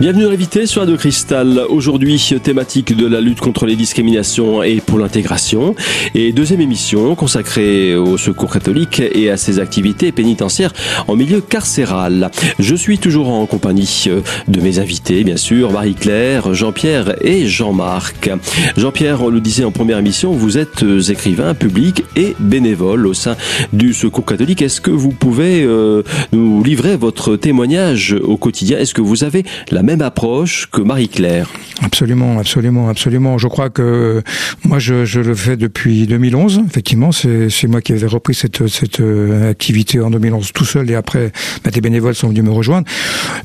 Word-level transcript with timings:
Bienvenue 0.00 0.22
dans 0.22 0.30
l'invité 0.30 0.66
sur 0.66 0.82
Radio 0.82 0.96
Cristal. 0.96 1.60
Aujourd'hui, 1.68 2.22
thématique 2.40 2.96
de 2.96 3.04
la 3.04 3.20
lutte 3.20 3.40
contre 3.40 3.66
les 3.66 3.74
discriminations 3.74 4.62
et 4.62 4.80
pour 4.80 5.00
l'intégration. 5.00 5.74
Et 6.14 6.30
deuxième 6.30 6.60
émission 6.60 7.16
consacrée 7.16 7.96
au 7.96 8.16
secours 8.16 8.52
catholique 8.52 9.00
et 9.00 9.28
à 9.28 9.36
ses 9.36 9.58
activités 9.58 10.12
pénitentiaires 10.12 10.72
en 11.08 11.16
milieu 11.16 11.40
carcéral. 11.40 12.30
Je 12.60 12.76
suis 12.76 12.98
toujours 12.98 13.28
en 13.28 13.44
compagnie 13.46 14.08
de 14.46 14.60
mes 14.60 14.78
invités, 14.78 15.24
bien 15.24 15.36
sûr, 15.36 15.72
Marie-Claire, 15.72 16.54
Jean-Pierre 16.54 17.16
et 17.20 17.48
Jean-Marc. 17.48 18.30
Jean-Pierre, 18.76 19.20
on 19.24 19.30
le 19.30 19.40
disait 19.40 19.64
en 19.64 19.72
première 19.72 19.98
émission, 19.98 20.30
vous 20.30 20.58
êtes 20.58 20.84
écrivain 21.08 21.54
public 21.54 22.04
et 22.14 22.36
bénévole 22.38 23.04
au 23.04 23.14
sein 23.14 23.36
du 23.72 23.92
secours 23.94 24.24
catholique. 24.24 24.62
Est-ce 24.62 24.80
que 24.80 24.92
vous 24.92 25.10
pouvez 25.10 25.64
euh, 25.64 26.04
nous 26.30 26.62
livrer 26.62 26.96
votre 26.96 27.34
témoignage 27.34 28.14
au 28.22 28.36
quotidien? 28.36 28.78
Est-ce 28.78 28.94
que 28.94 29.00
vous 29.02 29.24
avez 29.24 29.42
la 29.72 29.87
même 29.88 30.02
approche 30.02 30.68
que 30.70 30.82
Marie-Claire. 30.82 31.48
Absolument, 31.82 32.38
absolument, 32.38 32.90
absolument. 32.90 33.38
Je 33.38 33.48
crois 33.48 33.70
que 33.70 34.22
moi, 34.62 34.78
je, 34.78 35.18
le 35.18 35.34
fais 35.34 35.56
depuis 35.56 36.06
2011. 36.06 36.60
Effectivement, 36.68 37.10
c'est 37.10 37.66
moi 37.68 37.80
qui 37.80 37.94
avais 37.94 38.06
repris 38.06 38.34
cette, 38.34 38.60
euh, 39.00 39.50
activité 39.50 40.00
en 40.00 40.10
2011 40.10 40.52
tout 40.52 40.66
seul 40.66 40.90
et 40.90 40.94
après, 40.94 41.32
bah, 41.64 41.70
des 41.70 41.80
bénévoles 41.80 42.14
sont 42.14 42.28
venus 42.28 42.44
me 42.44 42.50
rejoindre. 42.50 42.86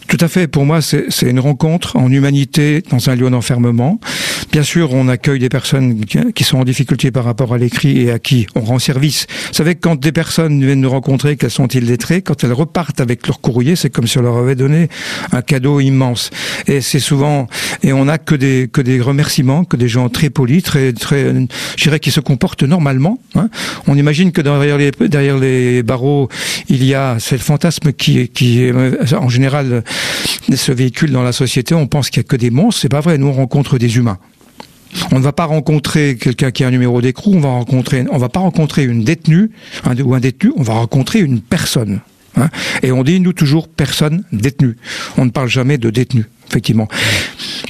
Tout 0.09 0.17
à 0.19 0.27
fait. 0.27 0.47
Pour 0.47 0.65
moi, 0.65 0.81
c'est 0.81 1.07
une 1.21 1.39
rencontre 1.39 1.95
en 1.95 2.11
humanité 2.11 2.83
dans 2.89 3.09
un 3.09 3.15
lieu 3.15 3.29
d'enfermement. 3.29 4.01
Bien 4.51 4.63
sûr, 4.63 4.93
on 4.93 5.07
accueille 5.07 5.39
des 5.39 5.49
personnes 5.49 6.03
qui 6.35 6.43
sont 6.43 6.57
en 6.57 6.65
difficulté 6.65 7.09
par 7.09 7.23
rapport 7.23 7.53
à 7.53 7.57
l'écrit 7.57 8.01
et 8.01 8.11
à 8.11 8.19
qui 8.19 8.47
on 8.55 8.61
rend 8.61 8.79
service. 8.79 9.27
Vous 9.47 9.53
savez 9.53 9.75
quand 9.75 9.99
des 9.99 10.11
personnes 10.11 10.63
viennent 10.63 10.81
nous 10.81 10.89
rencontrer, 10.89 11.37
qu'elles 11.37 11.51
sont 11.51 11.67
illettrées, 11.67 12.21
quand 12.21 12.43
elles 12.43 12.53
repartent 12.53 12.99
avec 12.99 13.27
leur 13.27 13.39
courrier, 13.39 13.75
c'est 13.75 13.89
comme 13.89 14.07
si 14.07 14.17
on 14.17 14.21
leur 14.21 14.37
avait 14.37 14.55
donné 14.55 14.89
un 15.31 15.41
cadeau 15.41 15.79
immense. 15.79 16.29
Et 16.67 16.81
c'est 16.81 16.99
souvent, 16.99 17.47
et 17.81 17.93
on 17.93 18.05
n'a 18.05 18.17
que 18.17 18.35
des 18.35 18.69
que 18.71 18.81
des 18.81 19.01
remerciements, 19.01 19.63
que 19.63 19.77
des 19.77 19.87
gens 19.87 20.09
très 20.09 20.29
polis, 20.29 20.63
très 20.63 20.93
très, 20.93 21.33
je 21.77 21.83
dirais, 21.83 21.99
qui 21.99 22.11
se 22.11 22.19
comportent 22.19 22.63
normalement. 22.63 23.19
Hein. 23.35 23.49
On 23.87 23.97
imagine 23.97 24.31
que 24.31 24.41
derrière 24.41 24.77
les 24.77 24.91
derrière 24.91 25.37
les 25.37 25.83
barreaux, 25.83 26.29
il 26.69 26.83
y 26.83 26.93
a 26.93 27.17
c'est 27.19 27.35
le 27.35 27.41
fantasme 27.41 27.93
qui 27.93 28.27
qui 28.29 28.71
en 29.15 29.29
général 29.29 29.83
se 30.53 30.71
véhicule 30.71 31.11
dans 31.11 31.23
la 31.23 31.31
société. 31.31 31.75
On 31.75 31.87
pense 31.87 32.09
qu'il 32.09 32.21
y 32.21 32.25
a 32.25 32.27
que 32.27 32.35
des 32.35 32.51
monstres. 32.51 32.81
C'est 32.81 32.89
pas 32.89 33.01
vrai. 33.01 33.17
Nous 33.17 33.27
on 33.27 33.33
rencontre 33.33 33.77
des 33.77 33.97
humains. 33.97 34.17
On 35.11 35.19
ne 35.19 35.23
va 35.23 35.31
pas 35.31 35.45
rencontrer 35.45 36.17
quelqu'un 36.17 36.51
qui 36.51 36.63
a 36.63 36.67
un 36.67 36.71
numéro 36.71 37.01
d'écrou, 37.01 37.33
on 37.33 37.39
va 37.39 37.49
rencontrer, 37.49 38.05
on 38.11 38.17
va 38.17 38.29
pas 38.29 38.39
rencontrer 38.39 38.83
une 38.83 39.03
détenue 39.03 39.51
ou 39.85 40.13
un 40.13 40.19
détenu, 40.19 40.53
on 40.55 40.63
va 40.63 40.73
rencontrer 40.73 41.19
une 41.19 41.41
personne. 41.41 42.01
Hein. 42.37 42.49
Et 42.81 42.91
on 42.91 43.03
dit, 43.03 43.19
nous, 43.19 43.33
toujours 43.33 43.67
personne 43.67 44.23
détenue. 44.31 44.77
On 45.17 45.25
ne 45.25 45.29
parle 45.29 45.49
jamais 45.49 45.77
de 45.77 45.89
détenu, 45.89 46.25
effectivement. 46.49 46.87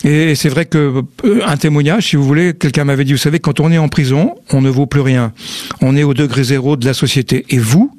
Et 0.03 0.35
c'est 0.35 0.49
vrai 0.49 0.65
que 0.65 1.03
euh, 1.25 1.41
un 1.45 1.57
témoignage, 1.57 2.09
si 2.09 2.15
vous 2.15 2.23
voulez, 2.23 2.53
quelqu'un 2.53 2.83
m'avait 2.83 3.05
dit, 3.05 3.13
vous 3.13 3.17
savez, 3.17 3.39
quand 3.39 3.59
on 3.59 3.71
est 3.71 3.77
en 3.77 3.89
prison, 3.89 4.35
on 4.51 4.61
ne 4.61 4.69
vaut 4.69 4.85
plus 4.85 5.01
rien. 5.01 5.33
On 5.81 5.95
est 5.95 6.03
au 6.03 6.13
degré 6.13 6.43
zéro 6.43 6.75
de 6.75 6.85
la 6.85 6.93
société. 6.93 7.45
Et 7.49 7.57
vous, 7.57 7.95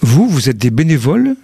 vous, 0.00 0.28
vous 0.28 0.48
êtes 0.48 0.58
des 0.58 0.70
bénévoles, 0.70 1.36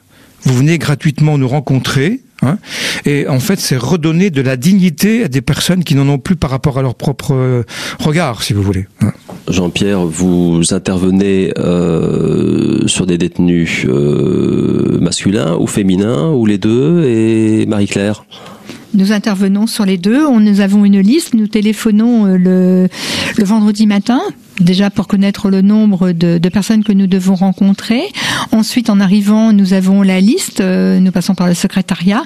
vous 0.42 0.56
venez 0.56 0.78
gratuitement 0.78 1.38
nous 1.38 1.48
rencontrer, 1.48 2.20
Hein 2.42 2.58
et 3.04 3.28
en 3.28 3.40
fait, 3.40 3.58
c'est 3.58 3.76
redonner 3.76 4.30
de 4.30 4.40
la 4.40 4.56
dignité 4.56 5.24
à 5.24 5.28
des 5.28 5.42
personnes 5.42 5.84
qui 5.84 5.94
n'en 5.94 6.08
ont 6.08 6.18
plus 6.18 6.36
par 6.36 6.50
rapport 6.50 6.78
à 6.78 6.82
leur 6.82 6.94
propre 6.94 7.34
euh, 7.34 7.62
regard, 7.98 8.42
si 8.42 8.52
vous 8.52 8.62
voulez. 8.62 8.86
Hein. 9.02 9.12
Jean-Pierre, 9.50 10.04
vous 10.04 10.62
intervenez 10.70 11.52
euh, 11.58 12.86
sur 12.86 13.06
des 13.06 13.18
détenus 13.18 13.84
euh, 13.88 14.98
masculins 15.00 15.56
ou 15.56 15.66
féminins, 15.66 16.30
ou 16.30 16.46
les 16.46 16.58
deux, 16.58 17.04
et 17.04 17.66
Marie-Claire? 17.66 18.24
Nous 18.94 19.12
intervenons 19.12 19.66
sur 19.66 19.84
les 19.84 19.98
deux. 19.98 20.28
Nous 20.28 20.60
avons 20.60 20.84
une 20.84 21.00
liste. 21.00 21.34
Nous 21.34 21.46
téléphonons 21.46 22.26
euh, 22.26 22.86
le 23.36 23.44
vendredi 23.44 23.86
matin 23.86 24.20
déjà 24.60 24.90
pour 24.90 25.06
connaître 25.06 25.50
le 25.50 25.62
nombre 25.62 26.12
de, 26.12 26.38
de, 26.38 26.48
personnes 26.48 26.84
que 26.84 26.92
nous 26.92 27.06
devons 27.06 27.34
rencontrer. 27.34 28.02
Ensuite, 28.52 28.90
en 28.90 29.00
arrivant, 29.00 29.52
nous 29.52 29.72
avons 29.72 30.02
la 30.02 30.20
liste. 30.20 30.60
Euh, 30.60 31.00
nous 31.00 31.12
passons 31.12 31.34
par 31.34 31.48
le 31.48 31.54
secrétariat 31.54 32.22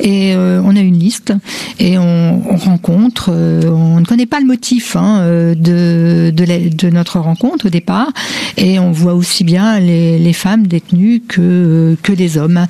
et 0.00 0.34
euh, 0.34 0.60
on 0.64 0.76
a 0.76 0.80
une 0.80 0.98
liste 0.98 1.32
et 1.78 1.98
on, 1.98 2.42
on 2.50 2.56
rencontre. 2.56 3.30
Euh, 3.30 3.62
on 3.70 4.00
ne 4.00 4.04
connaît 4.04 4.26
pas 4.26 4.40
le 4.40 4.46
motif 4.46 4.96
hein, 4.96 5.22
de, 5.22 6.32
de, 6.34 6.68
de, 6.74 6.90
notre 6.90 7.18
rencontre 7.20 7.66
au 7.66 7.70
départ 7.70 8.08
et 8.56 8.78
on 8.78 8.92
voit 8.92 9.14
aussi 9.14 9.44
bien 9.44 9.78
les, 9.78 10.18
les 10.18 10.32
femmes 10.32 10.66
détenues 10.66 11.22
que 11.26 11.96
que 12.02 12.12
les 12.12 12.38
hommes. 12.38 12.66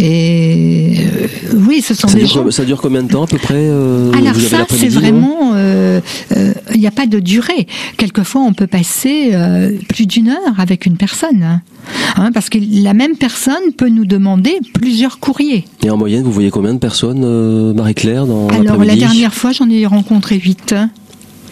Et 0.00 0.96
oui, 1.54 1.82
ce 1.82 1.94
sont 1.94 2.08
ça 2.08 2.14
des 2.14 2.24
dure, 2.24 2.44
gens... 2.44 2.50
Ça 2.50 2.64
dure 2.64 2.80
combien 2.80 3.02
de 3.02 3.08
temps 3.08 3.24
à 3.24 3.26
peu 3.26 3.38
près 3.38 3.68
Alors 3.68 4.34
ça, 4.36 4.66
c'est 4.70 4.88
vraiment. 4.88 5.54
Il 6.74 6.80
n'y 6.80 6.86
a 6.86 6.90
pas 6.90 7.06
de 7.06 7.20
durée. 7.20 7.66
Quelquefois, 7.96 8.42
on 8.42 8.52
peut 8.56 8.66
passer 8.66 9.30
euh, 9.32 9.72
plus 9.88 10.06
d'une 10.06 10.28
heure 10.28 10.58
avec 10.58 10.86
une 10.86 10.96
personne. 10.96 11.60
Hein, 12.16 12.32
parce 12.32 12.48
que 12.48 12.58
la 12.58 12.94
même 12.94 13.16
personne 13.16 13.72
peut 13.76 13.88
nous 13.88 14.04
demander 14.04 14.58
plusieurs 14.72 15.20
courriers. 15.20 15.64
Et 15.84 15.90
en 15.90 15.96
moyenne, 15.96 16.24
vous 16.24 16.32
voyez 16.32 16.50
combien 16.50 16.74
de 16.74 16.78
personnes, 16.78 17.22
euh, 17.24 17.72
Marie-Claire, 17.74 18.26
dans 18.26 18.48
Alors, 18.48 18.82
la 18.82 18.96
dernière 18.96 19.34
fois, 19.34 19.52
j'en 19.52 19.68
ai 19.70 19.86
rencontré 19.86 20.36
huit. 20.38 20.74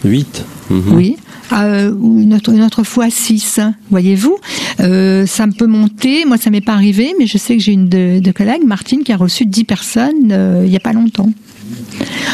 Huit 0.03 0.43
mmh. 0.69 0.93
Oui. 0.93 1.15
Euh, 1.53 1.93
une, 1.93 2.33
autre, 2.33 2.51
une 2.51 2.63
autre 2.63 2.83
fois 2.83 3.09
6, 3.09 3.59
voyez-vous. 3.91 4.37
Euh, 4.79 5.25
ça 5.25 5.45
peut 5.47 5.67
monter, 5.67 6.25
moi 6.25 6.37
ça 6.37 6.49
m'est 6.49 6.61
pas 6.61 6.73
arrivé, 6.73 7.13
mais 7.19 7.27
je 7.27 7.37
sais 7.37 7.55
que 7.55 7.61
j'ai 7.61 7.73
une 7.73 7.87
de, 7.87 8.19
de, 8.19 8.31
collègues, 8.31 8.65
Martine, 8.65 9.03
qui 9.03 9.11
a 9.11 9.17
reçu 9.17 9.45
10 9.45 9.63
personnes 9.65 10.31
euh, 10.31 10.63
il 10.65 10.71
y 10.71 10.75
a 10.75 10.79
pas 10.79 10.93
longtemps. 10.93 11.29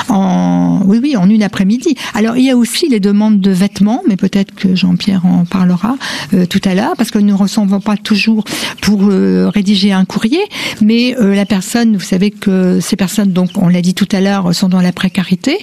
En, 0.09 0.81
oui, 0.85 0.99
oui, 1.01 1.15
en 1.15 1.29
une 1.29 1.43
après-midi. 1.43 1.95
Alors, 2.13 2.35
il 2.37 2.43
y 2.43 2.49
a 2.49 2.57
aussi 2.57 2.89
les 2.89 2.99
demandes 2.99 3.39
de 3.39 3.51
vêtements, 3.51 4.01
mais 4.07 4.17
peut-être 4.17 4.53
que 4.53 4.75
Jean-Pierre 4.75 5.25
en 5.25 5.45
parlera 5.45 5.95
euh, 6.33 6.45
tout 6.45 6.61
à 6.65 6.75
l'heure, 6.75 6.93
parce 6.97 7.11
que 7.11 7.19
nous 7.19 7.27
ne 7.27 7.33
recevons 7.33 7.79
pas 7.79 7.97
toujours 7.97 8.43
pour 8.81 9.09
euh, 9.09 9.49
rédiger 9.49 9.91
un 9.91 10.05
courrier, 10.05 10.41
mais 10.81 11.15
euh, 11.17 11.35
la 11.35 11.45
personne, 11.45 11.95
vous 11.95 12.03
savez 12.03 12.31
que 12.31 12.79
ces 12.79 12.95
personnes, 12.95 13.31
donc, 13.31 13.51
on 13.55 13.67
l'a 13.67 13.81
dit 13.81 13.93
tout 13.93 14.07
à 14.11 14.21
l'heure, 14.21 14.53
sont 14.53 14.69
dans 14.69 14.81
la 14.81 14.91
précarité 14.91 15.57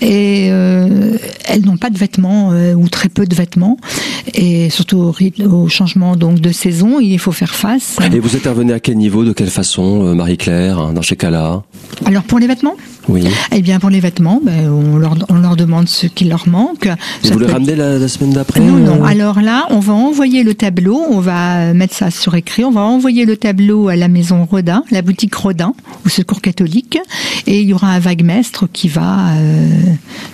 et 0.00 0.46
elles 0.46 1.64
n'ont 1.64 1.76
pas 1.76 1.90
de 1.90 1.98
vêtements 1.98 2.50
ou 2.50 2.88
très 2.88 3.08
peu 3.08 3.24
de 3.24 3.34
vêtements, 3.34 3.76
et 4.34 4.68
surtout 4.70 4.98
au, 4.98 5.14
au, 5.46 5.68
changement 5.68 6.16
donc 6.16 6.40
de 6.40 6.50
saison, 6.50 6.98
il 7.00 7.18
faut 7.18 7.32
faire 7.32 7.54
face. 7.54 7.96
Et 8.12 8.18
vous 8.18 8.34
intervenez 8.36 8.72
à 8.72 8.80
quel 8.80 8.96
niveau, 8.96 9.24
de 9.24 9.32
quelle 9.32 9.50
façon, 9.50 10.14
Marie-Claire, 10.14 10.78
hein, 10.78 10.92
dans 10.92 11.02
ces 11.02 11.16
cas-là? 11.16 11.62
Alors, 12.04 12.24
pour 12.24 12.38
les 12.38 12.46
vêtements? 12.46 12.74
Oui. 13.08 13.24
Eh 13.50 13.62
bien, 13.62 13.80
pour 13.80 13.90
les 13.90 14.00
vêtements, 14.00 14.40
ben, 14.42 14.68
on, 14.68 14.96
leur, 14.96 15.16
on 15.28 15.34
leur 15.34 15.56
demande 15.56 15.88
ce 15.88 16.06
qui 16.06 16.24
leur 16.24 16.48
manque. 16.48 16.86
Et 17.24 17.30
vous 17.30 17.38
les 17.38 17.46
ramenez 17.46 17.74
la, 17.74 17.98
la, 17.98 18.08
semaine 18.08 18.32
d'après 18.32 18.60
Non, 18.60 18.76
non. 18.76 19.04
Alors 19.04 19.40
là, 19.40 19.66
on 19.70 19.80
va 19.80 19.92
envoyer 19.92 20.42
le 20.44 20.54
tableau, 20.54 21.00
on 21.10 21.20
va 21.20 21.74
mettre 21.74 21.94
ça 21.94 22.10
sur 22.10 22.34
écrit, 22.34 22.64
on 22.64 22.70
va 22.70 22.82
envoyer 22.82 23.24
le 23.24 23.36
tableau 23.36 23.88
à 23.88 23.96
la 23.96 24.08
maison 24.08 24.44
Rodin, 24.44 24.84
la 24.90 25.02
boutique 25.02 25.34
Rodin, 25.34 25.74
au 26.06 26.08
Secours 26.08 26.40
catholique, 26.40 26.98
et 27.46 27.60
il 27.60 27.68
y 27.68 27.74
aura 27.74 27.88
un 27.88 27.98
vague-mestre 27.98 28.66
qui 28.72 28.88
va 28.88 29.30
euh, 29.36 29.68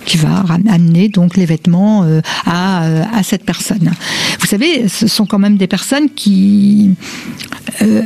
qui 0.05 0.17
va 0.17 0.43
amener 0.69 1.09
donc 1.09 1.37
les 1.37 1.45
vêtements 1.45 2.03
euh, 2.03 2.21
à, 2.45 2.83
à 3.15 3.23
cette 3.23 3.45
personne. 3.45 3.91
Vous 4.39 4.47
savez, 4.47 4.87
ce 4.87 5.07
sont 5.07 5.25
quand 5.25 5.39
même 5.39 5.57
des 5.57 5.67
personnes 5.67 6.09
qui 6.09 6.91
euh, 7.81 8.03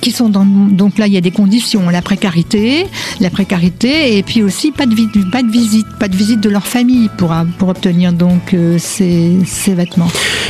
qui 0.00 0.10
sont 0.10 0.30
donc 0.30 0.98
là 0.98 1.06
il 1.06 1.12
y 1.12 1.16
a 1.16 1.20
des 1.20 1.30
conditions 1.30 1.88
la 1.90 2.02
précarité 2.02 2.86
la 3.20 3.30
précarité 3.30 4.16
et 4.16 4.22
puis 4.22 4.42
aussi 4.42 4.72
pas 4.72 4.86
de 4.86 4.94
visite 4.94 5.86
pas 5.98 6.08
de 6.08 6.16
visite 6.16 6.40
de 6.40 6.48
leur 6.48 6.66
famille 6.66 7.10
pour 7.18 7.34
pour 7.58 7.68
obtenir 7.68 8.12
donc 8.12 8.54
euh, 8.54 8.76
ces, 8.78 9.38
ces 9.46 9.74
vêtements. 9.74 10.08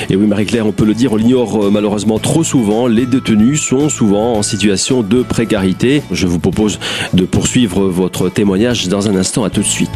Et 0.09 0.17
oui 0.17 0.27
Marie-Claire 0.27 0.67
on 0.67 0.73
peut 0.73 0.85
le 0.85 0.95
dire 0.95 1.13
on 1.13 1.17
l'ignore 1.17 1.65
euh, 1.65 1.71
malheureusement 1.71 2.19
trop 2.19 2.45
souvent. 2.45 2.87
Les 2.87 3.07
détenus 3.07 3.61
sont 3.61 3.89
souvent 3.89 4.35
en 4.35 4.43
situation 4.43 5.03
de 5.03 5.23
précarité. 5.23 6.03
Je 6.11 6.27
vous 6.27 6.39
propose 6.39 6.79
de 7.13 7.25
poursuivre 7.25 7.89
votre 7.89 8.29
témoignage 8.29 8.89
dans 8.89 9.09
un 9.09 9.17
instant. 9.17 9.45
À 9.45 9.51
tout 9.51 9.63
de 9.63 9.67
suite 9.67 9.91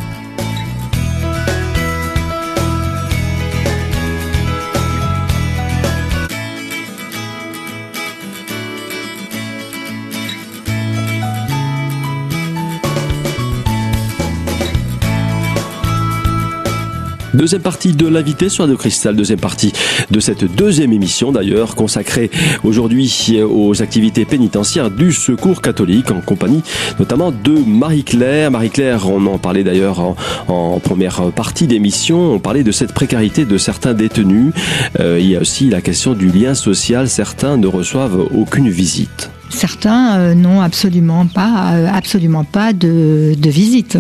Deuxième 17.35 17.63
partie 17.63 17.93
de 17.93 18.07
l'invité 18.07 18.49
sur 18.49 18.63
Radio 18.63 18.77
Cristal, 18.77 19.17
deuxième 19.17 19.41
partie 19.41 19.73
de 20.09 20.21
cette 20.21 20.45
deuxième 20.45 20.93
émission 20.93 21.33
d'ailleurs, 21.33 21.75
consacrée 21.75 22.31
aujourd'hui 22.63 23.43
aux 23.43 23.83
activités 23.83 24.25
pénitentiaires 24.25 24.89
du 24.89 25.13
Secours 25.13 25.61
catholique 25.61 26.13
en 26.13 26.21
compagnie 26.21 26.63
notamment 27.01 27.33
de 27.33 27.59
Marie-Claire. 27.67 28.53
Marie-Claire, 28.53 29.11
on 29.11 29.27
en 29.27 29.39
parlait 29.39 29.65
d'ailleurs 29.65 30.15
en, 30.47 30.79
première 30.79 31.33
partie 31.33 31.67
d'émission, 31.67 32.35
on 32.35 32.39
parlait 32.39 32.63
de 32.63 32.71
cette 32.71 32.93
précarité 32.93 33.45
de 33.45 33.59
certains 33.59 33.95
détenus. 33.95 34.53
Euh, 35.01 35.19
il 35.21 35.29
y 35.29 35.37
a 35.37 35.41
aussi 35.41 35.69
la 35.69 35.81
question 35.81 36.13
du 36.13 36.29
lien 36.29 36.55
social, 36.55 37.09
certains 37.09 37.57
ne 37.57 37.67
reçoivent 37.67 38.29
aucune 38.33 38.69
visite. 38.69 39.31
certains 39.51 40.35
n'ont 40.37 40.61
absolument 40.61 41.27
pas, 41.27 41.73
absolument 41.93 42.45
pas 42.45 42.73
de, 42.73 43.35
de 43.37 43.51
visite. 43.51 43.99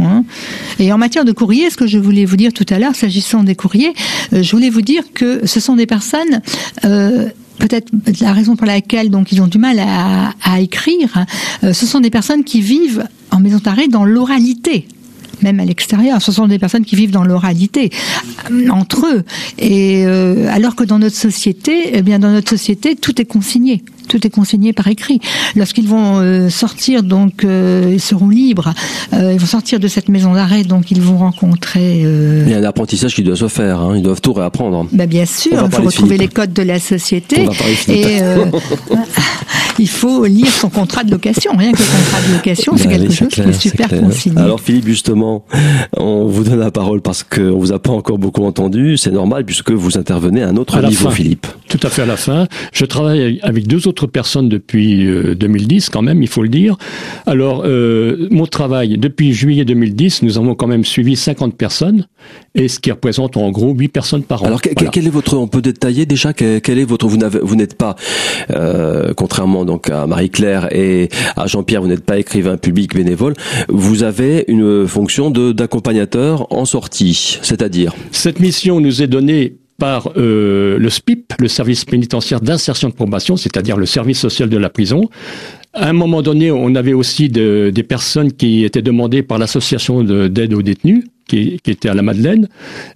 Hein. 0.00 0.24
Et 0.78 0.92
en 0.92 0.98
matière 0.98 1.24
de 1.24 1.32
courrier, 1.32 1.70
ce 1.70 1.76
que 1.76 1.86
je 1.86 1.98
voulais 1.98 2.24
vous 2.24 2.36
dire 2.36 2.52
tout 2.52 2.66
à 2.70 2.78
l'heure, 2.78 2.94
s'agissant 2.94 3.44
des 3.44 3.54
courriers, 3.54 3.92
je 4.32 4.50
voulais 4.50 4.70
vous 4.70 4.82
dire 4.82 5.04
que 5.14 5.46
ce 5.46 5.60
sont 5.60 5.76
des 5.76 5.86
personnes 5.86 6.40
peut-être 7.58 7.90
la 8.20 8.32
raison 8.32 8.56
pour 8.56 8.66
laquelle 8.66 9.10
donc 9.10 9.30
ils 9.32 9.40
ont 9.40 9.46
du 9.46 9.58
mal 9.58 9.78
à, 9.78 10.60
écrire, 10.60 11.24
ce 11.62 11.86
sont 11.86 12.00
des 12.00 12.10
personnes 12.10 12.44
qui 12.44 12.60
vivent 12.60 13.06
en 13.30 13.40
maison 13.40 13.58
d'arrêt 13.58 13.88
dans 13.88 14.04
l'oralité 14.04 14.86
même 15.44 15.60
à 15.60 15.64
l'extérieur. 15.64 16.20
Ce 16.20 16.32
sont 16.32 16.48
des 16.48 16.58
personnes 16.58 16.84
qui 16.84 16.96
vivent 16.96 17.10
dans 17.10 17.24
l'oralité 17.24 17.90
euh, 18.50 18.68
entre 18.70 19.06
eux. 19.06 19.24
Et 19.58 20.04
euh, 20.06 20.48
alors 20.50 20.74
que 20.74 20.84
dans 20.84 20.98
notre 20.98 21.16
société, 21.16 21.90
eh 21.92 22.02
dans 22.02 22.30
notre 22.30 22.50
société, 22.50 22.96
tout 22.96 23.20
est 23.20 23.26
consigné 23.26 23.84
tout 24.06 24.26
est 24.26 24.30
consigné 24.30 24.72
par 24.72 24.88
écrit. 24.88 25.20
Lorsqu'ils 25.56 25.88
vont 25.88 26.18
euh, 26.18 26.48
sortir, 26.48 27.02
donc 27.02 27.44
ils 27.44 28.00
seront 28.00 28.28
libres. 28.28 28.72
ils 29.12 29.38
vont 29.38 29.46
sortir 29.46 29.80
de 29.80 29.88
cette 29.88 30.08
maison 30.08 30.34
d'arrêt, 30.34 30.64
donc 30.64 30.90
ils 30.90 31.00
vont 31.00 31.18
rencontrer. 31.18 32.00
Il 32.00 32.50
y 32.50 32.54
a 32.54 32.58
un 32.58 32.64
apprentissage 32.64 33.14
qui 33.14 33.22
doit 33.22 33.36
se 33.36 33.48
faire. 33.48 33.80
Hein. 33.80 33.96
Ils 33.96 34.02
doivent 34.02 34.20
tout 34.20 34.32
réapprendre. 34.32 34.86
Bah, 34.92 35.06
bien 35.06 35.26
sûr, 35.26 35.64
il 35.64 35.70
faut 35.70 35.82
retrouver 35.82 36.18
les 36.18 36.28
codes 36.28 36.52
de 36.52 36.62
la 36.62 36.78
société. 36.78 37.46
et 37.88 38.20
il 39.78 39.88
faut 39.88 40.24
lire 40.24 40.48
son 40.48 40.68
contrat 40.68 41.04
de 41.04 41.10
location. 41.10 41.52
Rien 41.56 41.72
que 41.72 41.78
le 41.78 41.84
contrat 41.84 42.28
de 42.28 42.34
location, 42.34 42.76
c'est 42.76 42.86
bah 42.86 42.96
quelque 42.96 43.12
chose 43.12 43.28
qui 43.28 43.40
est 43.40 43.52
super 43.52 43.88
consigné. 43.88 44.40
Alors 44.40 44.60
Philippe, 44.60 44.86
justement, 44.86 45.44
on 45.96 46.26
vous 46.26 46.44
donne 46.44 46.60
la 46.60 46.70
parole 46.70 47.00
parce 47.00 47.22
qu'on 47.22 47.58
vous 47.58 47.72
a 47.72 47.78
pas 47.78 47.92
encore 47.92 48.18
beaucoup 48.18 48.44
entendu. 48.44 48.96
C'est 48.96 49.10
normal 49.10 49.44
puisque 49.44 49.70
vous 49.70 49.98
intervenez 49.98 50.42
à 50.42 50.48
un 50.48 50.56
autre 50.56 50.80
niveau, 50.82 51.10
Philippe. 51.10 51.46
Tout 51.68 51.80
à 51.82 51.88
fait 51.88 52.02
à 52.02 52.06
la 52.06 52.16
fin. 52.16 52.46
Je 52.72 52.84
travaille 52.84 53.40
avec 53.42 53.66
deux 53.66 53.88
autres 53.88 53.93
personnes 54.06 54.48
depuis 54.48 55.06
2010, 55.34 55.86
euh, 55.86 55.90
quand 55.92 56.02
même, 56.02 56.22
il 56.22 56.28
faut 56.28 56.42
le 56.42 56.48
dire. 56.48 56.76
Alors, 57.26 57.62
euh, 57.64 58.28
mon 58.30 58.46
travail, 58.46 58.98
depuis 58.98 59.32
juillet 59.32 59.64
2010, 59.64 60.22
nous 60.22 60.38
avons 60.38 60.54
quand 60.54 60.66
même 60.66 60.84
suivi 60.84 61.16
50 61.16 61.56
personnes, 61.56 62.06
et 62.54 62.68
ce 62.68 62.80
qui 62.80 62.90
représente 62.90 63.36
en 63.36 63.50
gros 63.50 63.72
8 63.72 63.88
personnes 63.88 64.22
par 64.22 64.42
an. 64.42 64.46
Alors, 64.46 64.60
quel 64.60 65.06
est 65.06 65.10
votre, 65.10 65.36
on 65.36 65.48
peut 65.48 65.62
détailler 65.62 66.06
déjà, 66.06 66.32
quel 66.32 66.78
est 66.78 66.84
votre, 66.84 67.06
vous 67.06 67.56
n'êtes 67.56 67.76
pas, 67.76 67.96
euh, 68.50 69.12
contrairement 69.16 69.64
donc 69.64 69.90
à 69.90 70.06
Marie-Claire 70.06 70.74
et 70.74 71.08
à 71.36 71.46
Jean-Pierre, 71.46 71.82
vous 71.82 71.88
n'êtes 71.88 72.04
pas 72.04 72.18
écrivain 72.18 72.56
public 72.56 72.94
bénévole, 72.94 73.34
vous 73.68 74.02
avez 74.02 74.44
une 74.48 74.86
fonction 74.86 75.30
de 75.30 75.52
d'accompagnateur 75.52 76.52
en 76.52 76.64
sortie, 76.64 77.38
c'est-à-dire? 77.42 77.94
Cette 78.10 78.40
mission 78.40 78.80
nous 78.80 79.02
est 79.02 79.06
donnée 79.06 79.58
par 79.78 80.12
euh, 80.16 80.78
le 80.78 80.88
SPIP, 80.88 81.34
le 81.38 81.48
service 81.48 81.84
pénitentiaire 81.84 82.40
d'insertion 82.40 82.88
de 82.88 82.94
probation, 82.94 83.36
c'est-à-dire 83.36 83.76
le 83.76 83.86
service 83.86 84.18
social 84.18 84.48
de 84.48 84.56
la 84.56 84.70
prison. 84.70 85.08
À 85.72 85.88
un 85.88 85.92
moment 85.92 86.22
donné, 86.22 86.50
on 86.52 86.74
avait 86.74 86.92
aussi 86.92 87.28
de, 87.28 87.70
des 87.74 87.82
personnes 87.82 88.32
qui 88.32 88.64
étaient 88.64 88.82
demandées 88.82 89.22
par 89.22 89.38
l'association 89.38 90.04
d'aide 90.04 90.54
aux 90.54 90.62
détenus 90.62 91.04
qui, 91.26 91.60
qui, 91.62 91.70
était 91.70 91.88
à 91.88 91.94
la 91.94 92.02
Madeleine. 92.02 92.48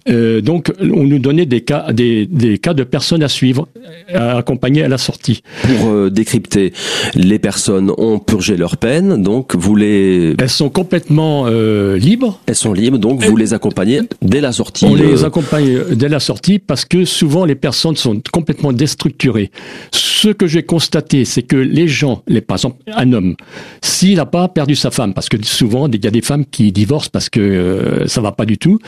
Euh, 0.09 0.41
donc, 0.41 0.71
on 0.79 1.03
nous 1.03 1.19
donnait 1.19 1.45
des 1.45 1.61
cas, 1.61 1.91
des, 1.93 2.25
des, 2.25 2.57
cas 2.57 2.73
de 2.73 2.83
personnes 2.83 3.23
à 3.23 3.27
suivre, 3.27 3.67
à 4.13 4.37
accompagner 4.37 4.83
à 4.83 4.87
la 4.87 4.97
sortie. 4.97 5.43
Pour 5.61 5.89
euh, 5.89 6.09
décrypter, 6.09 6.73
les 7.15 7.39
personnes 7.39 7.91
ont 7.97 8.19
purgé 8.19 8.57
leur 8.57 8.77
peine, 8.77 9.21
donc 9.21 9.55
vous 9.55 9.75
les... 9.75 10.35
Elles 10.37 10.49
sont 10.49 10.69
complètement 10.69 11.45
euh, 11.47 11.97
libres. 11.97 12.39
Elles 12.45 12.55
sont 12.55 12.73
libres, 12.73 12.97
donc 12.97 13.23
vous 13.23 13.37
les 13.37 13.53
accompagnez 13.53 14.01
dès 14.21 14.41
la 14.41 14.51
sortie. 14.51 14.85
On 14.85 14.95
les 14.95 15.23
accompagne 15.23 15.95
dès 15.95 16.09
la 16.09 16.19
sortie 16.19 16.59
parce 16.59 16.85
que 16.85 17.05
souvent 17.05 17.45
les 17.45 17.55
personnes 17.55 17.95
sont 17.95 18.21
complètement 18.31 18.73
déstructurées. 18.73 19.51
Ce 19.91 20.29
que 20.29 20.47
j'ai 20.47 20.63
constaté, 20.63 21.25
c'est 21.25 21.43
que 21.43 21.55
les 21.55 21.87
gens, 21.87 22.23
les, 22.27 22.41
par 22.41 22.55
exemple 22.55 22.77
un 22.93 23.13
homme, 23.13 23.35
s'il 23.81 24.17
n'a 24.17 24.25
pas 24.25 24.47
perdu 24.47 24.75
sa 24.75 24.91
femme, 24.91 25.13
parce 25.13 25.29
que 25.29 25.37
souvent 25.43 25.87
il 25.87 26.03
y 26.03 26.07
a 26.07 26.11
des 26.11 26.21
femmes 26.21 26.45
qui 26.45 26.71
divorcent 26.71 27.09
parce 27.09 27.29
que 27.29 27.39
euh, 27.39 28.07
ça 28.19 28.23
va 28.23 28.31
pas 28.33 28.45
du 28.45 28.57
tout. 28.57 28.79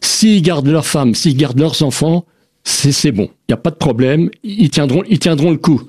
S'ils 0.00 0.40
gardent 0.40 0.68
leur 0.68 0.86
femme, 0.86 1.14
s'ils 1.14 1.36
gardent 1.36 1.60
leurs 1.60 1.82
enfants, 1.82 2.24
c'est 2.64 3.12
bon. 3.12 3.28
Il 3.48 3.52
n'y 3.52 3.54
a 3.54 3.58
pas 3.58 3.70
de 3.70 3.76
problème. 3.76 4.30
Ils 4.42 4.70
tiendront, 4.70 5.02
ils 5.08 5.18
tiendront 5.18 5.50
le 5.50 5.58
coup. 5.58 5.82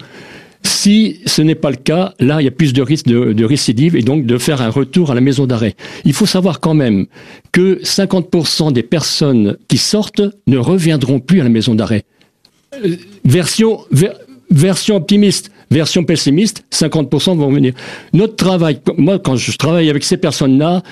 Si 0.63 1.21
ce 1.25 1.41
n'est 1.41 1.55
pas 1.55 1.69
le 1.69 1.77
cas, 1.77 2.13
là, 2.19 2.41
il 2.41 2.45
y 2.45 2.47
a 2.47 2.51
plus 2.51 2.73
de 2.73 2.81
risque 2.81 3.05
de, 3.05 3.45
récidive 3.45 3.95
et 3.95 4.01
donc 4.01 4.25
de 4.25 4.37
faire 4.37 4.61
un 4.61 4.69
retour 4.69 5.11
à 5.11 5.15
la 5.15 5.21
maison 5.21 5.45
d'arrêt. 5.45 5.75
Il 6.03 6.13
faut 6.13 6.25
savoir 6.25 6.59
quand 6.59 6.73
même 6.73 7.05
que 7.53 7.79
50% 7.81 8.73
des 8.73 8.83
personnes 8.83 9.57
qui 9.69 9.77
sortent 9.77 10.21
ne 10.47 10.57
reviendront 10.57 11.21
plus 11.21 11.39
à 11.39 11.43
la 11.43 11.49
maison 11.49 11.75
d'arrêt. 11.75 12.03
Euh, 12.85 12.97
version, 13.23 13.79
version 14.51 14.97
optimiste, 14.97 15.51
version 15.71 16.03
pessimiste, 16.03 16.65
50% 16.73 17.37
vont 17.37 17.47
revenir. 17.47 17.73
Notre 18.11 18.35
travail, 18.35 18.81
moi, 18.97 19.19
quand 19.19 19.37
je 19.37 19.57
travaille 19.57 19.89
avec 19.89 20.03
ces 20.03 20.17
personnes-là, 20.17 20.83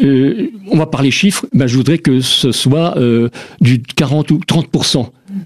euh, 0.00 0.50
on 0.68 0.76
va 0.76 0.86
parler 0.86 1.10
chiffres, 1.10 1.46
ben, 1.52 1.66
je 1.66 1.76
voudrais 1.76 1.98
que 1.98 2.20
ce 2.20 2.52
soit 2.52 2.96
euh, 2.98 3.28
du 3.60 3.82
40 3.82 4.30
ou 4.30 4.38
30 4.46 4.68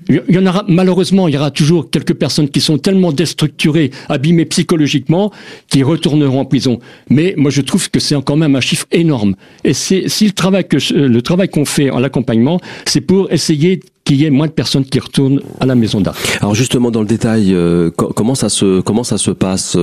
il 0.08 0.22
y 0.28 0.38
en 0.38 0.46
aura 0.46 0.64
malheureusement, 0.69 1.26
il 1.28 1.34
y 1.34 1.38
aura 1.38 1.50
toujours 1.50 1.90
quelques 1.90 2.14
personnes 2.14 2.49
qui 2.49 2.60
sont 2.60 2.78
tellement 2.78 3.12
déstructurées, 3.12 3.90
abîmées 4.08 4.44
psychologiquement, 4.44 5.32
qui 5.69 5.82
retourneront 5.82 6.40
en 6.40 6.44
prison. 6.44 6.78
Mais 7.08 7.34
moi, 7.37 7.50
je 7.50 7.62
trouve 7.62 7.90
que 7.90 7.99
c'est 7.99 8.14
quand 8.25 8.37
même 8.37 8.54
un 8.54 8.60
chiffre 8.60 8.87
énorme. 8.93 9.34
Et 9.64 9.72
c'est 9.72 10.08
si 10.08 10.26
le 10.26 10.32
travail 10.32 10.66
que 10.69 10.76
le 10.94 11.22
travail 11.22 11.48
qu'on 11.48 11.64
fait 11.64 11.90
en 11.90 11.98
l'accompagnement, 11.98 12.60
c'est 12.84 13.00
pour 13.00 13.32
essayer 13.32 13.81
qu'il 14.04 14.16
y 14.20 14.25
ait 14.25 14.31
moins 14.31 14.46
de 14.46 14.52
personnes 14.52 14.84
qui 14.84 14.99
retournent 14.99 15.40
à 15.60 15.66
la 15.66 15.75
maison 15.75 16.00
d'arrêt. 16.00 16.19
Alors 16.40 16.54
justement 16.54 16.90
dans 16.90 17.00
le 17.00 17.06
détail, 17.06 17.54
euh, 17.54 17.90
comment 17.90 18.34
ça 18.34 18.49
se 18.49 18.81
comment 18.81 19.04
ça 19.04 19.19
se 19.19 19.31
passe 19.31 19.76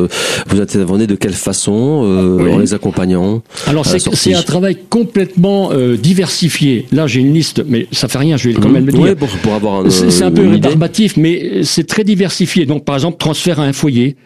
Vous 0.48 0.60
intervenez 0.60 1.08
de 1.08 1.16
quelle 1.16 1.34
façon 1.34 2.04
euh, 2.04 2.54
en 2.54 2.58
les 2.58 2.74
accompagnant? 2.74 3.42
Alors 3.68 3.86
c'est 3.86 4.34
un 4.34 4.42
travail 4.42 4.78
complètement 4.90 5.72
euh, 5.72 5.96
diversifié. 5.96 6.86
Là 6.92 7.08
j'ai 7.08 7.22
une 7.22 7.34
liste, 7.34 7.64
mais 7.68 7.88
ça 7.92 8.08
fait 8.08 8.18
rien, 8.18 8.38
je 8.38 8.50
vais 8.50 8.56
quand 8.56 8.70
mmh. 8.70 8.74
même 8.74 8.86
le 8.86 8.92
dire. 8.92 9.02
Oui, 9.02 9.16
pour, 9.16 9.30
pour 9.30 9.54
avoir 9.54 9.86
un, 9.86 9.90
c'est 9.90 10.24
un 10.24 10.32
peu 10.32 10.48
rébarbatif, 10.48 11.16
mais 11.18 11.64
c'est 11.64 11.88
très 11.88 12.04
diversifié. 12.04 12.66
Donc 12.66 12.86
par 12.86 12.96
exemple 12.96 13.18
transfert 13.18 13.60
à 13.60 13.64
un 13.64 13.74
foyer. 13.74 14.18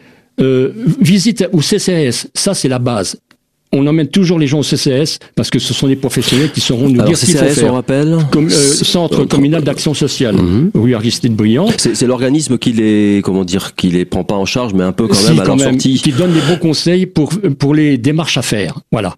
visite 1.00 1.48
au 1.52 1.62
CCS, 1.62 2.28
ça 2.34 2.54
c'est 2.54 2.70
la 2.70 2.80
base 2.80 3.18
on 3.74 3.88
emmène 3.88 4.08
toujours 4.08 4.40
les 4.40 4.48
gens 4.48 4.60
au 4.60 4.64
CCS 4.64 5.20
parce 5.36 5.50
que 5.50 5.60
ce 5.60 5.74
sont 5.74 5.88
des 5.88 5.96
professionnels 5.96 6.52
qui 6.52 6.62
sauront 6.62 6.88
nous 6.88 7.02
dire 7.04 7.18
ce 7.18 7.26
qu'il 7.26 7.36
faut 7.36 7.46
faire. 7.46 7.72
On 7.72 7.76
rappelle 7.76 8.18
Comme, 8.32 8.48
euh, 8.48 8.50
Centre 8.50 9.22
euh, 9.22 9.26
communal 9.26 9.64
d'action 9.64 9.94
sociale, 9.94 10.36
mm 10.36 10.72
rue 10.76 10.96
Aristide 10.96 11.36
Briand. 11.36 11.68
C'est 11.78 12.06
l'organisme 12.06 12.58
qui 12.58 12.74
les 12.74 13.22
comment 13.24 13.44
dire 13.44 13.76
qui 13.76 13.90
les 13.90 14.06
prend 14.06 14.24
pas 14.24 14.36
en 14.36 14.46
charge, 14.46 14.74
mais 14.74 14.84
un 14.84 14.92
peu 14.92 15.08
quand 15.08 15.22
même 15.28 15.40
à 15.40 15.46
leur 15.46 15.60
sortie. 15.60 16.02
Qui 16.02 16.12
donne 16.12 16.32
des 16.32 16.42
bons 16.42 16.60
conseils 16.60 17.06
pour 17.06 17.32
pour 17.58 17.74
les 17.74 17.98
démarches 17.98 18.38
à 18.38 18.42
faire. 18.42 18.80
Voilà, 18.92 19.16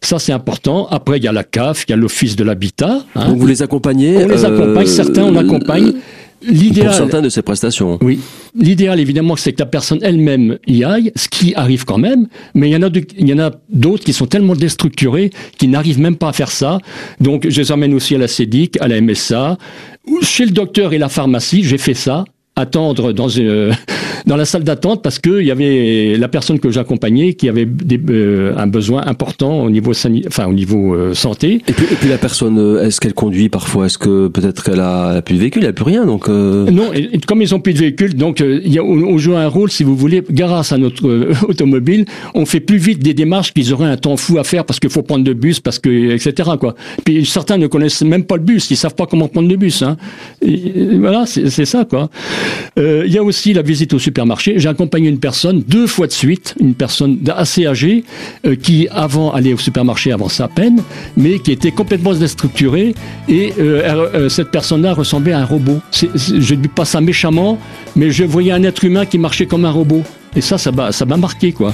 ça 0.00 0.18
c'est 0.18 0.32
important. 0.32 0.88
Après 0.90 1.18
il 1.18 1.24
y 1.24 1.28
a 1.28 1.32
la 1.32 1.44
CAF, 1.44 1.84
il 1.86 1.90
y 1.90 1.92
a 1.92 1.96
l'office 1.96 2.36
de 2.36 2.44
l'habitat. 2.44 3.02
Hein. 3.14 3.28
Donc 3.28 3.38
vous 3.38 3.46
les 3.46 3.62
accompagnez 3.62 4.24
On 4.24 4.28
les 4.28 4.44
accompagne. 4.44 4.86
Euh, 4.86 4.90
certains 4.90 5.24
on 5.24 5.36
accompagne. 5.36 5.92
L'idéal, 6.42 6.86
pour 6.86 6.94
certains 6.94 7.22
de 7.22 7.28
ces 7.28 7.42
prestations. 7.42 7.98
Oui. 8.00 8.20
L'idéal, 8.54 9.00
évidemment, 9.00 9.36
c'est 9.36 9.52
que 9.52 9.60
la 9.60 9.66
personne 9.66 9.98
elle-même 10.02 10.58
y 10.66 10.84
aille, 10.84 11.12
ce 11.16 11.28
qui 11.28 11.54
arrive 11.54 11.84
quand 11.84 11.98
même, 11.98 12.28
mais 12.54 12.68
il 12.68 12.72
y 12.72 12.76
en 12.76 12.82
a, 12.82 12.90
il 13.18 13.28
y 13.28 13.32
en 13.32 13.38
a 13.38 13.50
d'autres 13.68 14.04
qui 14.04 14.12
sont 14.12 14.26
tellement 14.26 14.54
déstructurés 14.54 15.30
qu'ils 15.58 15.70
n'arrivent 15.70 16.00
même 16.00 16.16
pas 16.16 16.28
à 16.28 16.32
faire 16.32 16.50
ça. 16.50 16.78
Donc, 17.20 17.48
je 17.48 17.60
les 17.60 17.72
emmène 17.72 17.94
aussi 17.94 18.14
à 18.14 18.18
la 18.18 18.28
CEDIC, 18.28 18.80
à 18.80 18.88
la 18.88 19.00
MSA, 19.00 19.58
chez 20.22 20.44
le 20.44 20.52
docteur 20.52 20.92
et 20.92 20.98
la 20.98 21.08
pharmacie, 21.08 21.62
j'ai 21.64 21.78
fait 21.78 21.94
ça 21.94 22.24
attendre 22.58 23.12
dans 23.12 23.28
une, 23.28 23.72
dans 24.26 24.36
la 24.36 24.44
salle 24.44 24.64
d'attente 24.64 25.02
parce 25.02 25.18
que 25.18 25.40
il 25.40 25.46
y 25.46 25.50
avait 25.50 26.16
la 26.18 26.28
personne 26.28 26.58
que 26.58 26.70
j'accompagnais 26.70 27.34
qui 27.34 27.48
avait 27.48 27.66
des, 27.66 28.00
euh, 28.10 28.54
un 28.56 28.66
besoin 28.66 29.06
important 29.06 29.62
au 29.62 29.70
niveau 29.70 29.92
enfin 30.26 30.46
au 30.46 30.52
niveau 30.52 30.94
euh, 30.94 31.14
santé. 31.14 31.62
Et 31.68 31.72
puis, 31.72 31.86
et 31.90 31.94
puis 31.94 32.08
la 32.08 32.18
personne, 32.18 32.58
euh, 32.58 32.84
est-ce 32.84 33.00
qu'elle 33.00 33.14
conduit 33.14 33.48
parfois? 33.48 33.86
Est-ce 33.86 33.98
que 33.98 34.28
peut-être 34.28 34.64
qu'elle 34.64 34.80
a, 34.80 35.22
plus 35.22 35.34
de 35.34 35.40
véhicule, 35.40 35.62
elle 35.64 35.70
a 35.70 35.72
plus 35.72 35.84
rien 35.84 36.06
donc 36.06 36.28
Non, 36.28 36.92
et, 36.92 37.18
comme 37.26 37.42
ils 37.42 37.54
ont 37.54 37.60
plus 37.60 37.74
de 37.74 37.78
véhicule, 37.78 38.14
donc 38.14 38.40
il 38.40 38.72
y 38.72 38.78
a, 38.78 38.84
on, 38.84 39.18
joue 39.18 39.36
un 39.36 39.48
rôle, 39.48 39.70
si 39.70 39.84
vous 39.84 39.96
voulez, 39.96 40.22
grâce 40.30 40.72
à 40.72 40.78
notre 40.78 41.30
automobile, 41.48 42.04
on 42.34 42.46
fait 42.46 42.60
plus 42.60 42.78
vite 42.78 43.00
des 43.00 43.14
démarches 43.14 43.52
qu'ils 43.52 43.72
auraient 43.72 43.88
un 43.88 43.96
temps 43.96 44.16
fou 44.16 44.38
à 44.38 44.44
faire 44.44 44.64
parce 44.64 44.80
qu'il 44.80 44.90
faut 44.90 45.02
prendre 45.02 45.24
le 45.24 45.34
bus, 45.34 45.60
parce 45.60 45.78
que 45.78 45.88
etc. 46.14 46.50
Quoi. 46.58 46.74
Puis 47.04 47.24
certains 47.26 47.58
ne 47.58 47.66
connaissent 47.66 48.02
même 48.02 48.24
pas 48.24 48.36
le 48.36 48.42
bus, 48.42 48.70
ils 48.70 48.76
savent 48.76 48.94
pas 48.94 49.06
comment 49.06 49.28
prendre 49.28 49.48
le 49.48 49.56
bus. 49.56 49.82
Hein. 49.82 49.96
voilà, 50.42 51.24
c'est 51.26 51.64
ça 51.64 51.84
quoi. 51.84 52.10
Il 52.76 53.12
y 53.12 53.18
a 53.18 53.22
aussi 53.22 53.52
la 53.52 53.62
visite 53.62 53.94
au 53.94 53.98
J'ai 54.38 54.68
accompagné 54.68 55.08
une 55.08 55.18
personne 55.18 55.62
deux 55.66 55.86
fois 55.86 56.06
de 56.06 56.12
suite, 56.12 56.54
une 56.60 56.74
personne 56.74 57.18
assez 57.34 57.66
âgée, 57.66 58.04
euh, 58.46 58.56
qui 58.56 58.88
avant 58.90 59.32
allait 59.32 59.52
au 59.52 59.58
supermarché 59.58 60.12
avant 60.12 60.28
sa 60.28 60.48
peine, 60.48 60.82
mais 61.16 61.38
qui 61.38 61.52
était 61.52 61.70
complètement 61.70 62.12
déstructurée. 62.12 62.94
Et 63.28 63.52
euh, 63.58 64.08
euh, 64.14 64.28
cette 64.28 64.50
personne-là 64.50 64.94
ressemblait 64.94 65.32
à 65.32 65.40
un 65.40 65.44
robot. 65.44 65.80
je 65.92 66.54
ne 66.54 66.60
dis 66.60 66.68
pas 66.68 66.84
ça 66.84 67.00
méchamment, 67.00 67.58
mais 67.96 68.10
je 68.10 68.24
voyais 68.24 68.52
un 68.52 68.62
être 68.62 68.84
humain 68.84 69.06
qui 69.06 69.18
marchait 69.18 69.46
comme 69.46 69.64
un 69.64 69.70
robot. 69.70 70.02
Et 70.36 70.40
ça, 70.40 70.58
ça 70.58 70.70
m'a 70.70 71.16
marqué, 71.16 71.52
quoi. 71.52 71.72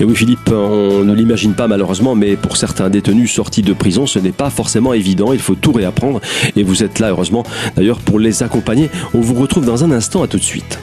Et 0.00 0.04
oui, 0.04 0.14
Philippe, 0.14 0.50
on 0.50 1.04
ne 1.04 1.14
l'imagine 1.14 1.54
pas 1.54 1.68
malheureusement, 1.68 2.14
mais 2.14 2.36
pour 2.36 2.56
certains 2.56 2.90
détenus 2.90 3.32
sortis 3.32 3.62
de 3.62 3.72
prison, 3.72 4.06
ce 4.06 4.18
n'est 4.18 4.32
pas 4.32 4.50
forcément 4.50 4.92
évident. 4.92 5.32
Il 5.32 5.38
faut 5.38 5.54
tout 5.54 5.72
réapprendre. 5.72 6.20
Et 6.56 6.62
vous 6.64 6.82
êtes 6.82 6.98
là, 6.98 7.10
heureusement, 7.10 7.44
d'ailleurs, 7.76 8.00
pour 8.00 8.18
les 8.18 8.42
accompagner. 8.42 8.90
On 9.14 9.20
vous 9.20 9.34
retrouve 9.34 9.64
dans 9.64 9.84
un 9.84 9.92
instant. 9.92 10.22
À 10.22 10.26
tout 10.26 10.38
de 10.38 10.42
suite. 10.42 10.78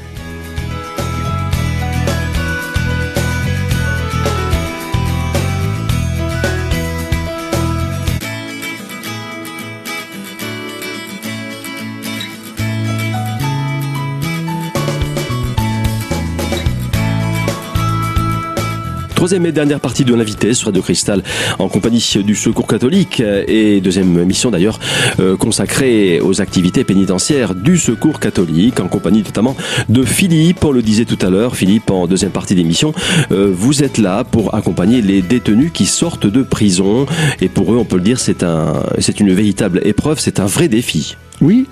Troisième 19.24 19.46
et 19.46 19.54
dernière 19.54 19.80
partie 19.80 20.04
de 20.04 20.14
l'invité 20.14 20.54
sur 20.54 20.74
de 20.74 20.82
Cristal 20.82 21.24
en 21.58 21.70
compagnie 21.70 22.06
du 22.26 22.36
Secours 22.36 22.68
catholique 22.68 23.22
et 23.22 23.80
deuxième 23.80 24.20
émission 24.20 24.52
d'ailleurs 24.52 24.82
euh, 25.22 25.38
consacrée 25.38 26.20
aux 26.20 26.42
activités 26.42 26.84
pénitentiaires 26.84 27.56
du 27.56 27.78
Secours 27.78 28.20
catholique 28.20 28.82
en 28.82 28.90
compagnie 28.90 29.24
notamment 29.24 29.56
de 29.88 30.04
Philippe. 30.04 30.66
On 30.66 30.74
le 30.74 30.82
disait 30.82 31.06
tout 31.06 31.18
à 31.26 31.30
l'heure, 31.30 31.56
Philippe, 31.56 31.90
en 31.90 32.06
deuxième 32.06 32.32
partie 32.32 32.54
d'émission, 32.54 32.94
euh, 33.32 33.50
vous 33.50 33.82
êtes 33.82 33.98
là 33.98 34.26
pour 34.26 34.56
accompagner 34.56 35.02
les 35.02 35.22
détenus 35.22 35.72
qui 35.74 35.86
sortent 35.86 36.28
de 36.28 36.44
prison 36.44 37.06
et 37.40 37.48
pour 37.48 37.74
eux, 37.74 37.78
on 37.78 37.86
peut 37.86 37.96
le 37.96 38.04
dire, 38.04 38.20
c'est 38.20 38.44
un, 38.44 38.84
c'est 39.00 39.22
une 39.22 39.32
véritable 39.32 39.80
épreuve, 39.86 40.20
c'est 40.20 40.42
un 40.42 40.48
vrai 40.48 40.68
défi. 40.68 41.16
Oui, 41.40 41.68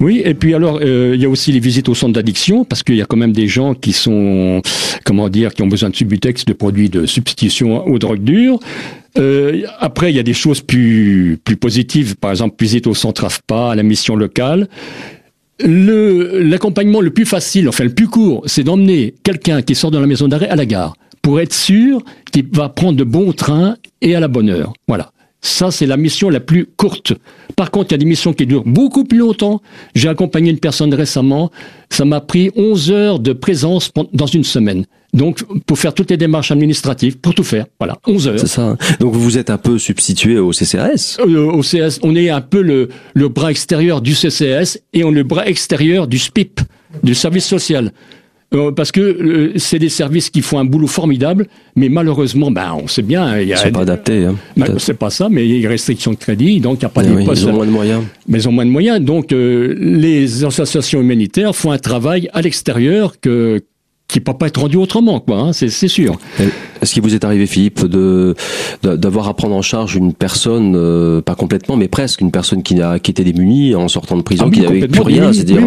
oui, 0.00 0.22
et 0.24 0.34
puis 0.34 0.54
alors, 0.54 0.78
euh, 0.80 1.12
il 1.14 1.20
y 1.20 1.24
a 1.24 1.28
aussi 1.28 1.50
les 1.50 1.58
visites 1.58 1.88
au 1.88 1.94
centre 1.94 2.12
d'addiction, 2.12 2.64
parce 2.64 2.82
qu'il 2.82 2.94
y 2.94 3.02
a 3.02 3.04
quand 3.04 3.16
même 3.16 3.32
des 3.32 3.48
gens 3.48 3.74
qui 3.74 3.92
sont, 3.92 4.62
comment 5.04 5.28
dire, 5.28 5.52
qui 5.52 5.62
ont 5.62 5.66
besoin 5.66 5.90
de 5.90 5.96
Subutex, 5.96 6.44
de 6.44 6.52
produits 6.52 6.88
de 6.88 7.04
substitution 7.06 7.84
aux 7.86 7.98
drogues 7.98 8.22
dures. 8.22 8.60
Euh, 9.18 9.62
après, 9.80 10.12
il 10.12 10.16
y 10.16 10.20
a 10.20 10.22
des 10.22 10.34
choses 10.34 10.60
plus, 10.60 11.40
positives, 11.60 12.16
par 12.16 12.30
exemple, 12.30 12.56
visite 12.60 12.86
au 12.86 12.94
centre 12.94 13.24
AFPA, 13.24 13.72
à 13.72 13.74
la 13.74 13.82
mission 13.82 14.14
locale. 14.14 14.68
Le, 15.64 16.40
l'accompagnement 16.40 17.00
le 17.00 17.10
plus 17.10 17.26
facile, 17.26 17.68
enfin 17.68 17.82
le 17.82 17.90
plus 17.90 18.06
court, 18.06 18.42
c'est 18.46 18.62
d'emmener 18.62 19.14
quelqu'un 19.24 19.62
qui 19.62 19.74
sort 19.74 19.90
de 19.90 19.98
la 19.98 20.06
maison 20.06 20.28
d'arrêt 20.28 20.48
à 20.48 20.54
la 20.54 20.66
gare, 20.66 20.94
pour 21.20 21.40
être 21.40 21.52
sûr 21.52 22.04
qu'il 22.30 22.46
va 22.52 22.68
prendre 22.68 22.96
de 22.96 23.02
bons 23.02 23.32
trains 23.32 23.76
et 24.00 24.14
à 24.14 24.20
la 24.20 24.28
bonne 24.28 24.50
heure. 24.50 24.72
Voilà. 24.86 25.10
Ça, 25.40 25.70
c'est 25.70 25.86
la 25.86 25.96
mission 25.96 26.30
la 26.30 26.40
plus 26.40 26.66
courte. 26.76 27.14
Par 27.54 27.70
contre, 27.70 27.88
il 27.90 27.92
y 27.92 27.94
a 27.94 27.98
des 27.98 28.04
missions 28.04 28.32
qui 28.32 28.44
durent 28.46 28.64
beaucoup 28.64 29.04
plus 29.04 29.18
longtemps. 29.18 29.62
J'ai 29.94 30.08
accompagné 30.08 30.50
une 30.50 30.58
personne 30.58 30.92
récemment. 30.92 31.50
Ça 31.90 32.04
m'a 32.04 32.20
pris 32.20 32.50
11 32.56 32.90
heures 32.90 33.18
de 33.20 33.32
présence 33.32 33.92
dans 34.12 34.26
une 34.26 34.44
semaine. 34.44 34.84
Donc, 35.14 35.42
pour 35.64 35.78
faire 35.78 35.94
toutes 35.94 36.10
les 36.10 36.16
démarches 36.16 36.50
administratives, 36.50 37.18
pour 37.18 37.34
tout 37.34 37.44
faire. 37.44 37.66
Voilà, 37.78 37.98
11 38.06 38.28
heures. 38.28 38.38
C'est 38.38 38.46
ça. 38.46 38.76
Donc, 39.00 39.14
vous 39.14 39.38
êtes 39.38 39.48
un 39.48 39.58
peu 39.58 39.78
substitué 39.78 40.38
au 40.38 40.50
CCAS 40.50 41.18
euh, 41.20 41.50
Au 41.50 41.62
CS, 41.62 42.00
on 42.02 42.14
est 42.14 42.30
un 42.30 42.40
peu 42.40 42.60
le, 42.60 42.88
le 43.14 43.28
bras 43.28 43.50
extérieur 43.50 44.02
du 44.02 44.14
CCAS 44.14 44.78
et 44.92 45.04
on 45.04 45.12
est 45.12 45.18
le 45.18 45.22
bras 45.22 45.46
extérieur 45.46 46.08
du 46.08 46.18
SPIP, 46.18 46.60
du 47.02 47.14
service 47.14 47.46
social. 47.46 47.92
Euh, 48.54 48.72
parce 48.72 48.92
que 48.92 49.00
euh, 49.00 49.52
c'est 49.56 49.78
des 49.78 49.90
services 49.90 50.30
qui 50.30 50.40
font 50.40 50.58
un 50.58 50.64
boulot 50.64 50.86
formidable, 50.86 51.48
mais 51.76 51.90
malheureusement, 51.90 52.50
ben, 52.50 52.74
on 52.82 52.88
sait 52.88 53.02
bien. 53.02 53.38
Il 53.38 53.48
y 53.48 53.52
a, 53.52 53.56
ils 53.56 53.58
sont 53.58 53.70
pas 53.72 53.82
adaptés. 53.82 54.24
Hein, 54.24 54.36
ben, 54.56 54.78
c'est 54.78 54.94
pas 54.94 55.10
ça, 55.10 55.28
mais 55.28 55.46
il 55.46 55.54
y 55.54 55.58
a 55.58 55.60
des 55.60 55.68
restrictions 55.68 56.12
de 56.12 56.16
crédit, 56.16 56.58
donc 56.58 56.76
il 56.76 56.84
n'y 56.84 56.86
a 56.86 56.88
pas 56.88 57.02
de 57.02 57.24
postes. 57.26 57.42
Ils 57.42 57.48
ont 57.48 57.52
moins 57.52 57.66
de 57.66 57.70
moyens. 57.70 58.02
Mais 58.26 58.38
ils 58.38 58.48
ont 58.48 58.52
moins 58.52 58.64
de 58.64 58.70
moyens. 58.70 59.00
Donc, 59.02 59.32
euh, 59.32 59.74
les 59.78 60.44
associations 60.44 61.00
humanitaires 61.00 61.54
font 61.54 61.72
un 61.72 61.78
travail 61.78 62.30
à 62.32 62.40
l'extérieur 62.40 63.20
que 63.20 63.60
qui 64.08 64.20
peut 64.20 64.32
pas 64.32 64.46
être 64.46 64.60
rendu 64.60 64.78
autrement, 64.78 65.20
quoi. 65.20 65.36
Hein, 65.36 65.52
c'est 65.52 65.68
sûr. 65.68 66.18
Est-ce 66.82 66.94
qu'il 66.94 67.02
vous 67.02 67.14
est 67.14 67.24
arrivé, 67.24 67.46
Philippe, 67.46 67.84
de 67.86 68.34
d'avoir 68.82 69.28
à 69.28 69.34
prendre 69.34 69.54
en 69.54 69.62
charge 69.62 69.96
une 69.96 70.12
personne, 70.12 70.74
euh, 70.76 71.20
pas 71.20 71.34
complètement, 71.34 71.76
mais 71.76 71.88
presque 71.88 72.20
une 72.20 72.30
personne 72.30 72.62
qui 72.62 72.80
a 72.80 72.98
qui 72.98 73.10
était 73.10 73.24
démunie 73.24 73.74
en 73.74 73.88
sortant 73.88 74.16
de 74.16 74.22
prison, 74.22 74.46
ah 74.48 74.50
qui 74.50 74.60
n'avait 74.60 74.88
plus 74.88 75.00
rien, 75.00 75.32
c'est-à-dire 75.32 75.62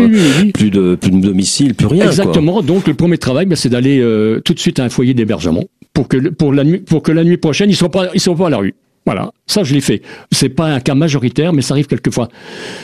plus 0.53 0.69
de 0.69 0.95
plus 0.95 1.11
de 1.11 1.21
domicile, 1.21 1.75
plus 1.75 1.87
rien. 1.87 2.05
Exactement. 2.05 2.61
Donc 2.61 2.87
le 2.87 2.93
premier 2.93 3.17
travail, 3.17 3.45
ben, 3.45 3.55
c'est 3.55 3.69
d'aller 3.69 3.99
euh, 3.99 4.39
tout 4.39 4.53
de 4.53 4.59
suite 4.59 4.79
à 4.79 4.83
un 4.83 4.89
foyer 4.89 5.13
d'hébergement 5.13 5.63
pour 5.93 6.07
que 6.07 6.29
pour 6.29 6.53
la 6.53 6.63
nuit 6.63 6.79
pour 6.79 7.01
que 7.03 7.11
la 7.11 7.23
nuit 7.23 7.37
prochaine 7.37 7.69
ils 7.69 7.75
soient 7.75 7.91
pas 7.91 8.07
ils 8.13 8.19
soient 8.19 8.35
pas 8.35 8.47
à 8.47 8.49
la 8.49 8.57
rue. 8.57 8.75
Voilà, 9.05 9.31
ça 9.47 9.63
je 9.63 9.73
l'ai 9.73 9.81
fait. 9.81 10.01
C'est 10.31 10.49
pas 10.49 10.67
un 10.67 10.79
cas 10.79 10.93
majoritaire, 10.93 11.53
mais 11.53 11.63
ça 11.63 11.73
arrive 11.73 11.87
quelquefois. 11.87 12.29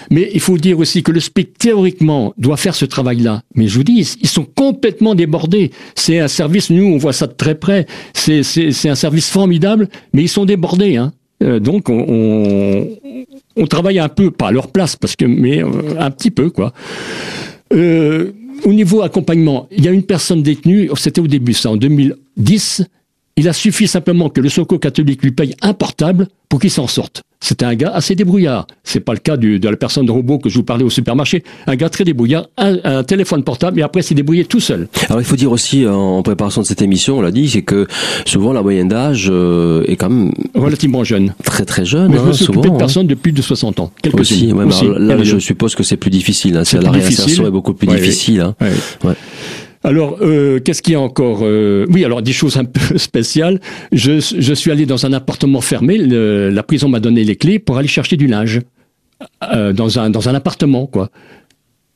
Mais 0.10 0.30
il 0.34 0.40
faut 0.40 0.58
dire 0.58 0.80
aussi 0.80 1.04
que 1.04 1.12
le 1.12 1.20
SPIC 1.20 1.58
théoriquement 1.58 2.34
doit 2.38 2.58
faire 2.58 2.74
ce 2.74 2.86
travail-là. 2.86 3.44
Mais 3.54 3.68
je 3.68 3.78
vous 3.78 3.84
dis, 3.84 4.18
ils 4.22 4.28
sont 4.28 4.46
complètement 4.46 5.14
débordés. 5.14 5.72
C'est 5.96 6.20
un 6.20 6.28
service, 6.28 6.72
nous 6.72 6.86
on 6.86 6.98
voit 6.98 7.14
ça 7.14 7.28
de 7.28 7.34
très 7.34 7.56
près. 7.56 7.86
C'est 8.14 8.90
un 8.90 8.96
service 8.96 9.30
formidable, 9.30 9.90
mais 10.14 10.24
ils 10.24 10.30
sont 10.30 10.46
débordés. 10.46 10.98
Hein. 10.98 11.14
Euh, 11.44 11.60
donc 11.60 11.90
on, 11.90 12.04
on, 12.08 12.88
on, 13.56 13.68
travaille 13.68 14.00
un 14.00 14.10
peu, 14.10 14.32
pas 14.32 14.48
à 14.48 14.52
leur 14.52 14.72
place, 14.72 14.96
parce 14.96 15.16
que 15.16 15.26
mais 15.26 15.64
euh, 15.64 16.00
un 16.00 16.10
petit 16.10 16.32
peu 16.32 16.50
quoi. 16.50 16.74
Euh, 17.74 18.32
au 18.64 18.74
niveau 18.74 19.04
accompagnement, 19.04 19.68
il 19.72 19.86
y 19.86 19.88
a 19.88 19.92
une 19.92 20.04
personne 20.04 20.42
détenue, 20.42 20.90
c'était 20.96 21.22
au 21.22 21.28
début 21.28 21.54
ça, 21.54 21.70
en 21.70 21.78
2010, 21.78 22.86
il 23.38 23.48
a 23.48 23.54
suffi 23.54 23.88
simplement 23.88 24.30
que 24.30 24.42
le 24.42 24.50
Soco 24.50 24.80
catholique 24.80 25.22
lui 25.24 25.32
paye 25.32 25.56
un 25.62 25.74
portable 25.74 26.28
pour 26.50 26.60
qu'il 26.60 26.72
s'en 26.72 26.88
sorte. 26.88 27.24
C'était 27.40 27.66
un 27.66 27.76
gars 27.76 27.92
assez 27.94 28.16
débrouillard. 28.16 28.66
C'est 28.84 29.00
pas 29.00 29.14
le 29.14 29.20
cas 29.20 29.38
du, 29.38 29.60
de 29.60 29.70
la 29.70 29.78
personne 29.78 30.08
de 30.08 30.12
robot 30.12 30.40
que 30.40 30.50
je 30.50 30.56
vous 30.56 30.64
parlais 30.64 30.84
au 30.84 30.90
supermarché. 30.90 31.44
Un 31.68 31.76
gars 31.76 31.90
très 31.90 32.04
débrouillard, 32.04 32.48
un, 32.58 33.04
téléphone 33.04 33.44
portable, 33.44 33.80
et 33.80 33.84
après 33.84 34.02
s'est 34.02 34.16
débrouillé 34.16 34.46
tout 34.46 34.60
seul. 34.60 34.88
Alors 35.08 35.22
il 35.22 35.26
faut 35.26 35.36
dire 35.36 35.52
aussi 35.52 35.86
en 35.86 36.24
préparation 36.24 36.62
de 36.62 36.66
cette 36.66 36.82
émission, 36.82 37.20
on 37.20 37.22
l'a 37.22 37.32
dit, 37.32 37.48
c'est 37.48 37.62
que 37.62 37.88
souvent 38.26 38.54
la 38.54 38.64
moyenne 38.64 38.88
d'âge 38.88 39.28
euh, 39.30 39.84
est 39.88 39.98
quand 39.98 40.10
même 40.10 40.32
relativement 40.56 41.04
jeune, 41.04 41.36
très 41.44 41.64
très 41.66 41.86
jeune. 41.86 42.10
Mais 42.12 42.18
je 42.18 42.24
me 42.24 42.30
hein, 42.30 42.34
suis 42.34 42.46
occupé 42.46 42.70
de 42.70 42.74
hein. 42.74 42.78
personnes 42.78 43.08
de 43.08 43.16
plus 43.16 43.34
de 43.34 43.42
60 43.42 43.82
ans. 43.82 43.92
Quelques 44.02 44.20
aussi, 44.20 44.52
ouais, 44.52 44.66
là, 44.98 45.22
je 45.24 45.38
suppose 45.38 45.76
que 45.76 45.84
c'est 45.84 45.98
plus 45.98 46.10
difficile. 46.10 46.58
Hein, 46.58 46.64
c'est 46.66 46.82
la 46.82 46.90
réinsertion 46.90 47.46
est 47.46 47.52
beaucoup 47.52 47.76
plus 47.76 47.88
difficile. 47.88 48.42
Hein. 48.42 48.56
Ouais. 49.04 49.14
Alors, 49.88 50.18
euh, 50.22 50.60
qu'est-ce 50.60 50.82
qu'il 50.82 50.92
y 50.92 50.96
a 50.98 51.00
encore 51.00 51.40
euh, 51.44 51.86
Oui, 51.90 52.04
alors 52.04 52.22
des 52.22 52.34
choses 52.34 52.58
un 52.58 52.66
peu 52.78 52.98
spéciales. 52.98 53.62
Je, 53.94 54.20
je 54.20 54.54
suis 54.54 54.70
allé 54.70 54.86
dans 54.86 55.06
un 55.06 55.14
appartement 55.14 55.62
fermé. 55.62 55.98
la 55.98 56.64
prison 56.64 56.90
m'a 56.90 57.00
donné 57.00 57.24
les 57.24 57.38
clés 57.38 57.58
pour 57.58 57.78
aller 57.78 57.88
chercher 57.88 58.18
du 58.18 58.28
linge 58.28 58.60
euh, 59.54 59.72
dans 59.72 59.98
un 59.98 60.10
dans 60.10 60.28
un 60.28 60.36
appartement, 60.36 60.88
quoi 60.88 61.10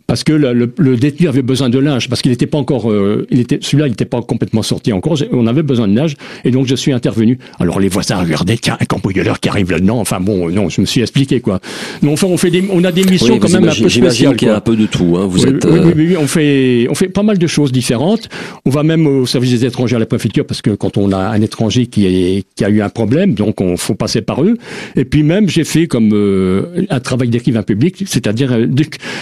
parce 0.08 0.24
que 0.24 0.34
le, 0.34 0.72
le, 0.78 0.98
détenu 0.98 1.28
avait 1.28 1.42
besoin 1.42 1.70
de 1.70 1.80
linge, 1.80 2.10
parce 2.10 2.22
qu'il 2.22 2.32
n'était 2.32 2.48
pas 2.48 2.58
encore, 2.58 2.92
euh, 2.92 3.28
il 3.32 3.40
était, 3.40 3.60
celui-là, 3.62 3.88
il 3.88 3.92
n'était 3.92 4.06
pas 4.06 4.22
complètement 4.22 4.62
sorti 4.62 4.94
encore. 4.94 5.18
On 5.32 5.48
avait 5.48 5.64
besoin 5.64 5.88
de 5.88 5.96
linge, 5.96 6.16
et 6.44 6.52
donc 6.52 6.68
je 6.68 6.76
suis 6.76 6.92
intervenu. 6.92 7.40
Alors 7.60 7.80
les 7.80 7.90
voisins 7.90 8.18
regardaient, 8.18 8.58
tiens, 8.58 8.78
un 8.80 8.86
cambrioleur 8.86 9.40
qui 9.40 9.50
arrive 9.50 9.72
là-dedans. 9.72 10.00
Enfin 10.00 10.20
bon, 10.20 10.50
non, 10.50 10.70
je 10.70 10.82
me 10.82 10.86
suis 10.86 11.02
expliqué 11.02 11.40
quoi. 11.40 11.60
Donc 12.02 12.14
enfin, 12.14 12.28
on 12.28 12.38
fait 12.38 12.52
des, 12.52 12.64
on 12.72 12.84
a 12.84 12.92
des 12.92 13.04
missions 13.04 13.40
quand 13.40 13.50
même 13.50 13.68
un 13.68 13.76
peu 13.76 13.90
spéciales. 13.90 14.36
qu'il 14.36 14.48
y 14.48 14.52
a 14.52 14.56
un 14.56 14.62
peu 14.62 14.76
de 14.76 14.86
tout. 14.86 15.16
Hein. 15.18 15.28
Vous 15.28 15.44
oui, 15.44 15.50
êtes. 15.50 15.66
Oui, 15.66 15.80
oui, 15.84 15.94
oui, 15.96 16.18
on 16.18 16.28
fait, 16.28 16.88
on 16.90 16.96
fait 16.96 17.10
pas 17.10 17.24
mal 17.24 17.38
de 17.38 17.48
choses 17.48 17.72
différentes. 17.72 18.30
On 18.66 18.70
va 18.70 18.84
même 18.84 19.08
au 19.08 19.26
service 19.26 19.52
des 19.52 19.66
étrangers 19.66 19.96
à 19.96 20.00
la 20.00 20.06
préfecture, 20.06 20.46
parce 20.46 20.62
que 20.62 20.72
quand 20.72 20.98
on 20.98 21.12
a 21.12 21.18
un 21.18 21.42
étranger 21.42 21.88
qui, 21.88 22.06
est, 22.06 22.44
qui 22.56 22.66
a 22.66 22.70
eu 22.70 22.82
un 22.82 22.90
problème, 22.90 23.34
donc 23.34 23.62
on 23.62 23.78
faut 23.78 23.96
passer 23.96 24.22
par 24.22 24.44
eux. 24.44 24.58
Et 24.96 25.06
puis 25.06 25.24
même, 25.24 25.50
j'ai 25.50 25.64
fait 25.64 25.88
comme 25.88 26.12
euh, 26.14 26.86
un 26.90 27.00
travail 27.00 27.30
d'écrivain 27.30 27.64
public, 27.64 28.04
c'est-à-dire 28.06 28.52
euh, 28.54 28.68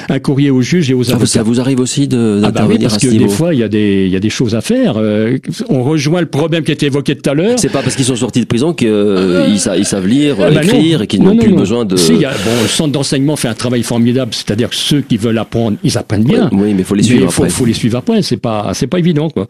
un 0.09 0.19
courrier 0.19 0.49
aux 0.49 0.61
juges 0.79 0.91
et 0.91 0.93
aux 0.93 1.11
avocats 1.11 1.43
arrive 1.61 1.79
aussi 1.79 2.07
de 2.07 2.41
ah 2.43 2.51
bah 2.51 2.65
oui, 2.67 2.77
parce 2.79 2.97
que 2.97 3.07
des 3.07 3.27
fois 3.27 3.53
il 3.53 3.59
y 3.59 3.63
a 3.63 3.67
des 3.67 4.05
il 4.05 4.11
y 4.11 4.15
a 4.15 4.19
des 4.19 4.29
choses 4.29 4.55
à 4.55 4.61
faire. 4.61 4.95
Euh, 4.97 5.37
on 5.69 5.83
rejoint 5.83 6.21
le 6.21 6.27
problème 6.27 6.63
qui 6.63 6.71
a 6.71 6.73
été 6.73 6.85
évoqué 6.85 7.15
tout 7.15 7.29
à 7.29 7.33
l'heure. 7.33 7.57
C'est 7.59 7.69
pas 7.69 7.81
parce 7.81 7.95
qu'ils 7.95 8.05
sont 8.05 8.15
sortis 8.15 8.41
de 8.41 8.45
prison 8.45 8.73
qu'ils 8.73 8.87
euh, 8.89 9.47
ils 9.47 9.85
savent 9.85 10.07
lire, 10.07 10.37
ah 10.39 10.51
bah 10.51 10.63
écrire 10.63 11.01
et 11.01 11.07
qu'ils 11.07 11.23
n'ont 11.23 11.35
plus 11.35 11.53
besoin 11.53 11.85
de. 11.85 11.95
Si, 11.95 12.15
y 12.15 12.25
a, 12.25 12.31
bon, 12.31 12.61
le 12.61 12.67
centre 12.67 12.91
d'enseignement 12.91 13.35
fait 13.35 13.47
un 13.47 13.53
travail 13.53 13.83
formidable, 13.83 14.33
c'est-à-dire 14.33 14.69
que 14.69 14.75
ceux 14.75 15.01
qui 15.01 15.17
veulent 15.17 15.37
apprendre, 15.37 15.77
ils 15.83 15.97
apprennent 15.97 16.23
bien. 16.23 16.49
Oui, 16.51 16.73
mais 16.73 16.83
faut 16.83 16.95
les 16.95 17.03
suivre. 17.03 17.25
Il 17.25 17.31
faut, 17.31 17.45
faut, 17.45 17.65
les 17.65 17.73
suivre 17.73 17.97
après. 17.97 18.21
C'est 18.21 18.37
pas 18.37 18.71
c'est 18.73 18.87
pas 18.87 18.99
évident 18.99 19.29
quoi. 19.29 19.47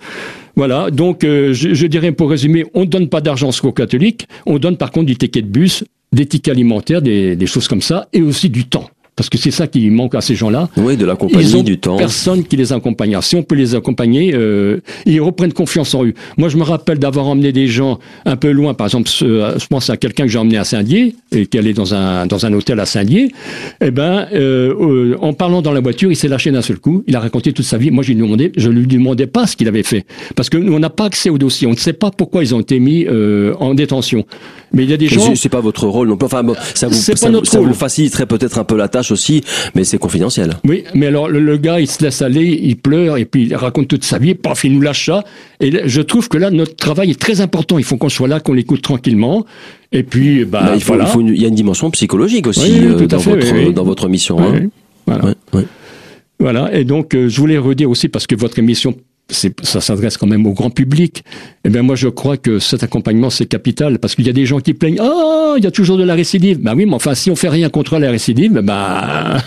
Voilà, 0.56 0.92
donc 0.92 1.24
euh, 1.24 1.54
je, 1.54 1.74
je, 1.74 1.88
dirais 1.88 2.12
pour 2.12 2.30
résumer, 2.30 2.66
on 2.74 2.82
ne 2.82 2.86
donne 2.86 3.08
pas 3.08 3.22
d'argent 3.22 3.50
aux 3.64 3.72
catholiques, 3.72 4.28
on 4.46 4.60
donne 4.60 4.76
par 4.76 4.92
contre 4.92 5.06
du 5.06 5.16
ticket 5.16 5.42
de 5.42 5.48
bus, 5.48 5.86
des 6.12 6.26
tickets 6.26 6.54
alimentaires, 6.54 7.02
des, 7.02 7.38
des 7.38 7.46
choses 7.46 7.68
comme 7.68 7.82
ça, 7.82 8.10
et 8.12 8.22
aussi 8.22 8.50
du 8.50 8.66
temps 8.66 8.90
parce 9.20 9.30
que 9.30 9.38
c'est 9.38 9.52
ça 9.52 9.68
qui 9.68 9.90
manque 9.90 10.16
à 10.16 10.22
ces 10.22 10.34
gens-là. 10.34 10.70
Oui, 10.78 10.96
de 10.96 11.06
la 11.06 11.18
compagnie, 11.18 11.62
du 11.62 11.78
temps. 11.78 11.98
Personne 11.98 12.46
qui 12.46 12.56
les 12.56 12.72
accompagne. 12.72 13.18
si 13.22 13.36
on 13.36 13.44
peut 13.44 13.56
les 13.56 13.76
accompagner, 13.76 14.32
euh, 14.34 14.80
ils 15.06 15.20
reprennent 15.20 15.52
confiance 15.52 15.94
en 15.94 16.06
eux. 16.06 16.14
Moi, 16.38 16.48
je 16.48 16.56
me 16.56 16.64
rappelle 16.64 17.00
d'avoir 17.00 17.28
emmené 17.28 17.52
des 17.52 17.68
gens 17.68 18.00
un 18.24 18.38
peu 18.38 18.50
loin. 18.52 18.74
Par 18.74 18.88
exemple, 18.88 19.10
je 19.10 19.68
pense 19.68 19.90
à 19.90 19.98
quelqu'un 19.98 20.24
que 20.24 20.30
j'ai 20.30 20.38
emmené 20.40 20.58
à 20.58 20.64
Saint-Dié 20.64 21.18
et 21.34 21.48
qui 21.48 21.58
allait 21.58 21.74
dans 21.74 21.94
un 21.94 22.28
dans 22.28 22.46
un 22.46 22.54
hôtel 22.54 22.80
à 22.80 22.86
Saint-Dié. 22.86 23.34
Eh 23.82 23.92
ben, 23.92 24.30
euh, 24.32 24.74
euh, 24.80 25.18
en 25.20 25.34
parlant 25.34 25.62
dans 25.62 25.74
la 25.74 25.82
voiture, 25.82 26.10
il 26.10 26.16
s'est 26.16 26.30
lâché 26.30 26.50
d'un 26.52 26.62
seul 26.62 26.80
coup. 26.80 27.04
Il 27.06 27.18
a 27.18 27.20
raconté 27.20 27.52
toute 27.52 27.66
sa 27.66 27.78
vie. 27.78 27.92
Moi, 27.92 28.04
je 28.04 28.14
lui 28.14 28.22
demandais, 28.22 28.54
je 28.56 28.70
lui 28.70 28.88
demandais 28.88 29.28
pas 29.28 29.48
ce 29.48 29.58
qu'il 29.58 29.68
avait 29.68 29.84
fait, 29.84 30.06
parce 30.38 30.50
que 30.50 30.56
nous, 30.56 30.72
on 30.72 30.80
n'a 30.80 30.90
pas 30.90 31.08
accès 31.08 31.30
au 31.30 31.38
dossier. 31.38 31.68
On 31.68 31.72
ne 31.72 31.76
sait 31.76 31.92
pas 31.92 32.10
pourquoi 32.10 32.42
ils 32.42 32.56
ont 32.56 32.62
été 32.62 32.80
mis 32.80 33.06
euh, 33.06 33.54
en 33.60 33.74
détention. 33.74 34.26
Mais 34.74 34.84
il 34.84 34.90
y 34.90 34.94
a 34.94 34.98
des 34.98 35.08
gens. 35.08 35.36
C'est 35.36 35.50
pas 35.50 35.62
votre 35.62 35.88
rôle 35.88 36.10
non 36.10 36.18
plus. 36.18 36.26
Enfin, 36.26 36.44
bon, 36.44 36.56
ça 36.74 36.88
vous 36.88 36.94
ça, 36.94 37.16
ça 37.16 37.60
vous 37.60 37.74
faciliterait 37.74 38.26
peut-être 38.26 38.58
un 38.60 38.64
peu 38.64 38.78
la 38.78 38.88
tâche 38.88 39.12
aussi, 39.12 39.44
mais 39.76 39.84
c'est 39.84 39.98
confidentiel. 39.98 40.58
Oui, 40.68 40.84
mais 40.94 41.08
alors 41.08 41.28
le, 41.28 41.58
gars, 41.58 41.80
il 41.80 41.88
se 41.88 42.04
laisse 42.04 42.22
aller, 42.22 42.60
il 42.62 42.78
pleure 42.78 43.18
et 43.18 43.26
puis 43.26 43.44
il 43.44 43.56
raconte 43.56 43.88
toute 43.88 44.04
sa 44.04 44.20
vie, 44.20 44.36
paf, 44.36 44.64
il 44.64 44.74
nous 44.74 44.82
lâche 44.82 45.08
ça. 45.08 45.24
Et 45.60 45.72
je 45.86 46.02
trouve 46.02 46.30
que 46.30 46.38
là, 46.38 46.52
notre 46.52 46.76
travail 46.76 47.12
est 47.12 47.20
très 47.20 47.42
important. 47.42 47.78
Il 47.78 47.84
faut 47.84 47.98
qu'on 47.98 48.10
soit 48.10 48.28
là, 48.28 48.40
qu'on 48.40 48.54
l'écoute 48.54 48.82
tranquillement. 48.82 49.46
Et 49.92 50.04
puis, 50.04 50.46
bah, 50.46 50.62
bah 50.66 50.72
il, 50.76 50.82
faut, 50.82 50.94
voilà. 50.94 51.12
il, 51.20 51.42
y 51.42 51.46
a 51.46 51.48
une 51.48 51.56
dimension 51.56 51.90
psychologique 51.92 52.46
aussi 52.46 52.86
euh, 52.86 53.08
dans, 53.08 53.18
votre, 53.18 53.72
dans 53.72 53.84
votre 53.84 54.08
mission. 54.08 54.40
Hein. 54.40 54.68
Voilà. 55.08 55.34
Voilà. 56.40 56.74
Et 56.74 56.86
donc, 56.86 57.16
euh, 57.16 57.28
je 57.28 57.42
voulais 57.42 57.58
redire 57.58 57.90
aussi 57.90 58.08
parce 58.08 58.28
que 58.28 58.36
votre 58.36 58.60
émission 58.60 58.96
ça 59.30 59.82
s'adresse 59.82 60.18
quand 60.18 60.28
même 60.28 60.46
au 60.46 60.54
grand 60.54 60.70
public. 60.70 61.24
Eh 61.64 61.70
bien, 61.70 61.82
moi, 61.82 61.96
je 61.96 62.08
crois 62.08 62.38
que 62.38 62.60
cet 62.60 62.84
accompagnement, 62.84 63.30
c'est 63.30 63.46
capital, 63.46 64.00
parce 64.00 64.16
qu'il 64.16 64.26
y 64.26 64.30
a 64.30 64.34
des 64.34 64.46
gens 64.46 64.60
qui 64.60 64.74
plaignent, 64.74 65.00
oh, 65.02 65.56
il 65.58 65.64
y 65.64 65.68
a 65.68 65.72
toujours 65.72 65.98
de 65.98 66.04
la 66.04 66.16
récidive. 66.16 66.60
Ben 66.60 66.76
oui, 66.76 66.86
mais 66.86 66.96
enfin, 66.96 67.16
si 67.16 67.30
on 67.30 67.36
fait 67.36 67.50
rien 67.50 67.70
contre 67.70 67.98
la 68.00 68.10
récidive, 68.12 68.54
ben... 68.54 69.38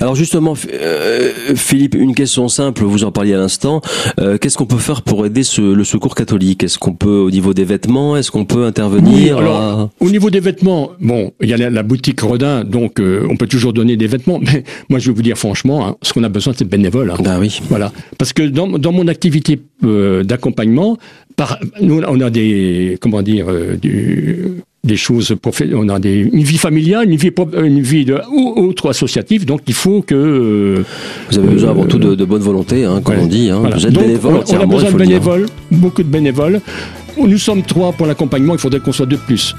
Alors 0.00 0.14
justement, 0.14 0.54
euh, 0.72 1.32
Philippe, 1.54 1.94
une 1.94 2.14
question 2.14 2.48
simple, 2.48 2.84
vous 2.84 3.04
en 3.04 3.12
parliez 3.12 3.34
à 3.34 3.38
l'instant. 3.38 3.80
Euh, 4.20 4.38
qu'est-ce 4.38 4.56
qu'on 4.56 4.66
peut 4.66 4.78
faire 4.78 5.02
pour 5.02 5.24
aider 5.26 5.42
ce, 5.42 5.60
le 5.60 5.84
secours 5.84 6.14
catholique? 6.14 6.62
Est-ce 6.64 6.78
qu'on 6.78 6.92
peut, 6.92 7.18
au 7.18 7.30
niveau 7.30 7.54
des 7.54 7.64
vêtements, 7.64 8.16
est-ce 8.16 8.30
qu'on 8.30 8.44
peut 8.44 8.64
intervenir 8.64 9.38
alors, 9.38 9.90
Au 10.00 10.10
niveau 10.10 10.30
des 10.30 10.40
vêtements, 10.40 10.90
bon, 11.00 11.32
il 11.40 11.48
y 11.48 11.54
a 11.54 11.70
la, 11.70 11.82
boutique 11.82 12.20
Rodin, 12.20 12.64
donc 12.64 13.00
euh, 13.00 13.26
on 13.30 13.36
peut 13.36 13.46
toujours 13.46 13.72
donner 13.72 13.96
des 13.96 14.06
vêtements, 14.06 14.40
mais 14.42 14.64
moi 14.88 14.98
je 14.98 15.10
vais 15.10 15.14
vous 15.14 15.22
dire 15.22 15.38
franchement, 15.38 15.86
hein, 15.86 15.96
ce 16.02 16.12
qu'on 16.12 16.24
a 16.24 16.28
besoin, 16.28 16.52
c'est 16.56 16.64
bénévole. 16.64 17.10
Hein. 17.10 17.16
Ben 17.22 17.38
oui. 17.38 17.60
Voilà. 17.68 17.92
Parce 18.18 18.32
que 18.32 18.42
dans, 18.42 18.66
dans 18.66 18.92
mon 18.92 19.08
activité 19.08 19.60
d'accompagnement, 19.82 20.96
par, 21.36 21.58
nous, 21.80 22.00
on 22.06 22.20
a 22.20 22.30
des, 22.30 22.98
comment 23.00 23.22
dire, 23.22 23.46
du 23.80 24.62
des 24.86 24.96
choses 24.96 25.34
on 25.74 25.88
a 25.88 25.98
des, 25.98 26.20
une 26.20 26.42
vie 26.42 26.58
familiale, 26.58 27.10
une 27.10 27.16
vie, 27.16 27.32
une 27.62 27.80
vie 27.80 28.04
de, 28.04 28.20
ou 28.32 28.54
autre 28.68 28.90
associative, 28.90 29.44
donc 29.44 29.60
il 29.66 29.74
faut 29.74 30.02
que... 30.02 30.14
Euh, 30.14 30.84
vous 31.30 31.38
avez 31.38 31.48
besoin 31.48 31.70
avant 31.70 31.84
tout 31.84 31.98
de, 31.98 32.24
bonne 32.24 32.42
volonté, 32.42 32.84
hein, 32.84 33.00
comme 33.02 33.18
on 33.18 33.26
dit. 33.26 33.50
Hein. 33.50 33.62
Vous 33.74 33.86
êtes 33.86 33.92
bénévole. 33.92 34.40
On, 34.48 34.60
a 34.60 34.66
besoin 34.66 34.90
de 34.90 34.96
bénévoles, 34.96 35.46
beaucoup 35.70 36.02
de 36.02 36.08
bénévoles. 36.08 36.60
Nous 37.18 37.38
sommes 37.38 37.62
trois 37.62 37.92
pour 37.92 38.06
l'accompagnement, 38.06 38.54
il 38.54 38.60
faudrait 38.60 38.80
qu'on 38.80 38.92
soit 38.92 39.06
deux 39.06 39.16
de 39.16 39.22
plus 39.22 39.54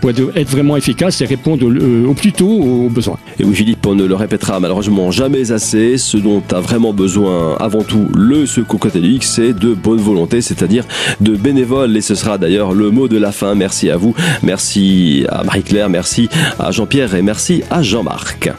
pour 0.00 0.10
être 0.10 0.50
vraiment 0.50 0.76
efficace 0.76 1.20
et 1.20 1.26
répondre 1.26 1.66
euh, 1.68 2.06
au 2.06 2.14
plus 2.14 2.32
tôt 2.32 2.48
aux 2.48 2.88
besoins. 2.88 3.18
Et 3.38 3.44
oui, 3.44 3.54
Philippe, 3.54 3.86
on 3.86 3.94
ne 3.94 4.04
le 4.04 4.14
répétera 4.14 4.60
malheureusement 4.60 5.10
jamais 5.10 5.52
assez. 5.52 5.98
Ce 5.98 6.16
dont 6.16 6.42
a 6.52 6.60
vraiment 6.60 6.92
besoin 6.92 7.56
avant 7.58 7.82
tout 7.82 8.06
le 8.14 8.46
secours 8.46 8.80
catholique, 8.80 9.24
c'est 9.24 9.52
de 9.52 9.74
bonne 9.74 10.00
volonté, 10.00 10.40
c'est-à-dire 10.40 10.84
de 11.20 11.36
bénévoles. 11.36 11.96
Et 11.96 12.00
ce 12.00 12.14
sera 12.14 12.38
d'ailleurs 12.38 12.72
le 12.72 12.90
mot 12.90 13.08
de 13.08 13.18
la 13.18 13.32
fin. 13.32 13.54
Merci 13.54 13.90
à 13.90 13.96
vous, 13.96 14.14
merci 14.42 15.24
à 15.28 15.44
Marie-Claire, 15.44 15.88
merci 15.88 16.28
à 16.58 16.70
Jean-Pierre 16.70 17.14
et 17.14 17.22
merci 17.22 17.62
à 17.70 17.82
Jean-Marc. 17.82 18.50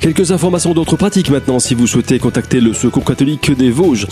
Quelques 0.00 0.32
informations 0.32 0.74
d'autres 0.74 0.96
pratiques 0.96 1.30
maintenant 1.30 1.58
si 1.58 1.74
vous 1.74 1.86
souhaitez 1.86 2.18
contacter 2.18 2.60
le 2.60 2.72
Secours 2.72 3.04
catholique 3.04 3.50
des 3.56 3.70
Vosges 3.70 4.06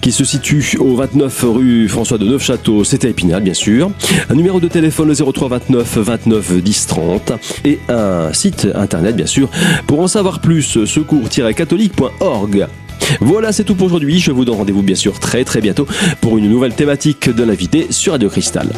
qui 0.00 0.12
se 0.12 0.24
situe 0.24 0.76
au 0.78 0.96
29 0.96 1.44
rue 1.48 1.88
François 1.88 2.18
de 2.18 2.26
Neufchâteau, 2.26 2.82
à 2.82 3.06
Épinal 3.06 3.42
bien 3.42 3.54
sûr. 3.54 3.90
Un 4.28 4.34
numéro 4.34 4.60
de 4.60 4.68
téléphone 4.68 5.08
le 5.08 5.14
03 5.14 5.48
29 5.48 5.98
29 5.98 6.62
10 6.62 6.86
30 6.86 7.32
et 7.64 7.78
un 7.88 8.32
site 8.32 8.68
internet 8.74 9.16
bien 9.16 9.26
sûr 9.26 9.48
pour 9.86 10.00
en 10.00 10.08
savoir 10.08 10.40
plus 10.40 10.84
secours-catholique.org. 10.84 12.66
Voilà, 13.20 13.52
c'est 13.52 13.64
tout 13.64 13.74
pour 13.74 13.86
aujourd'hui. 13.86 14.18
Je 14.18 14.32
vous 14.32 14.44
donne 14.44 14.56
rendez-vous 14.56 14.82
bien 14.82 14.96
sûr 14.96 15.18
très 15.18 15.44
très 15.44 15.60
bientôt 15.60 15.86
pour 16.20 16.38
une 16.38 16.48
nouvelle 16.48 16.74
thématique 16.74 17.30
de 17.30 17.42
l'invité 17.42 17.86
sur 17.90 18.12
Radio 18.12 18.28
Cristal. 18.28 18.68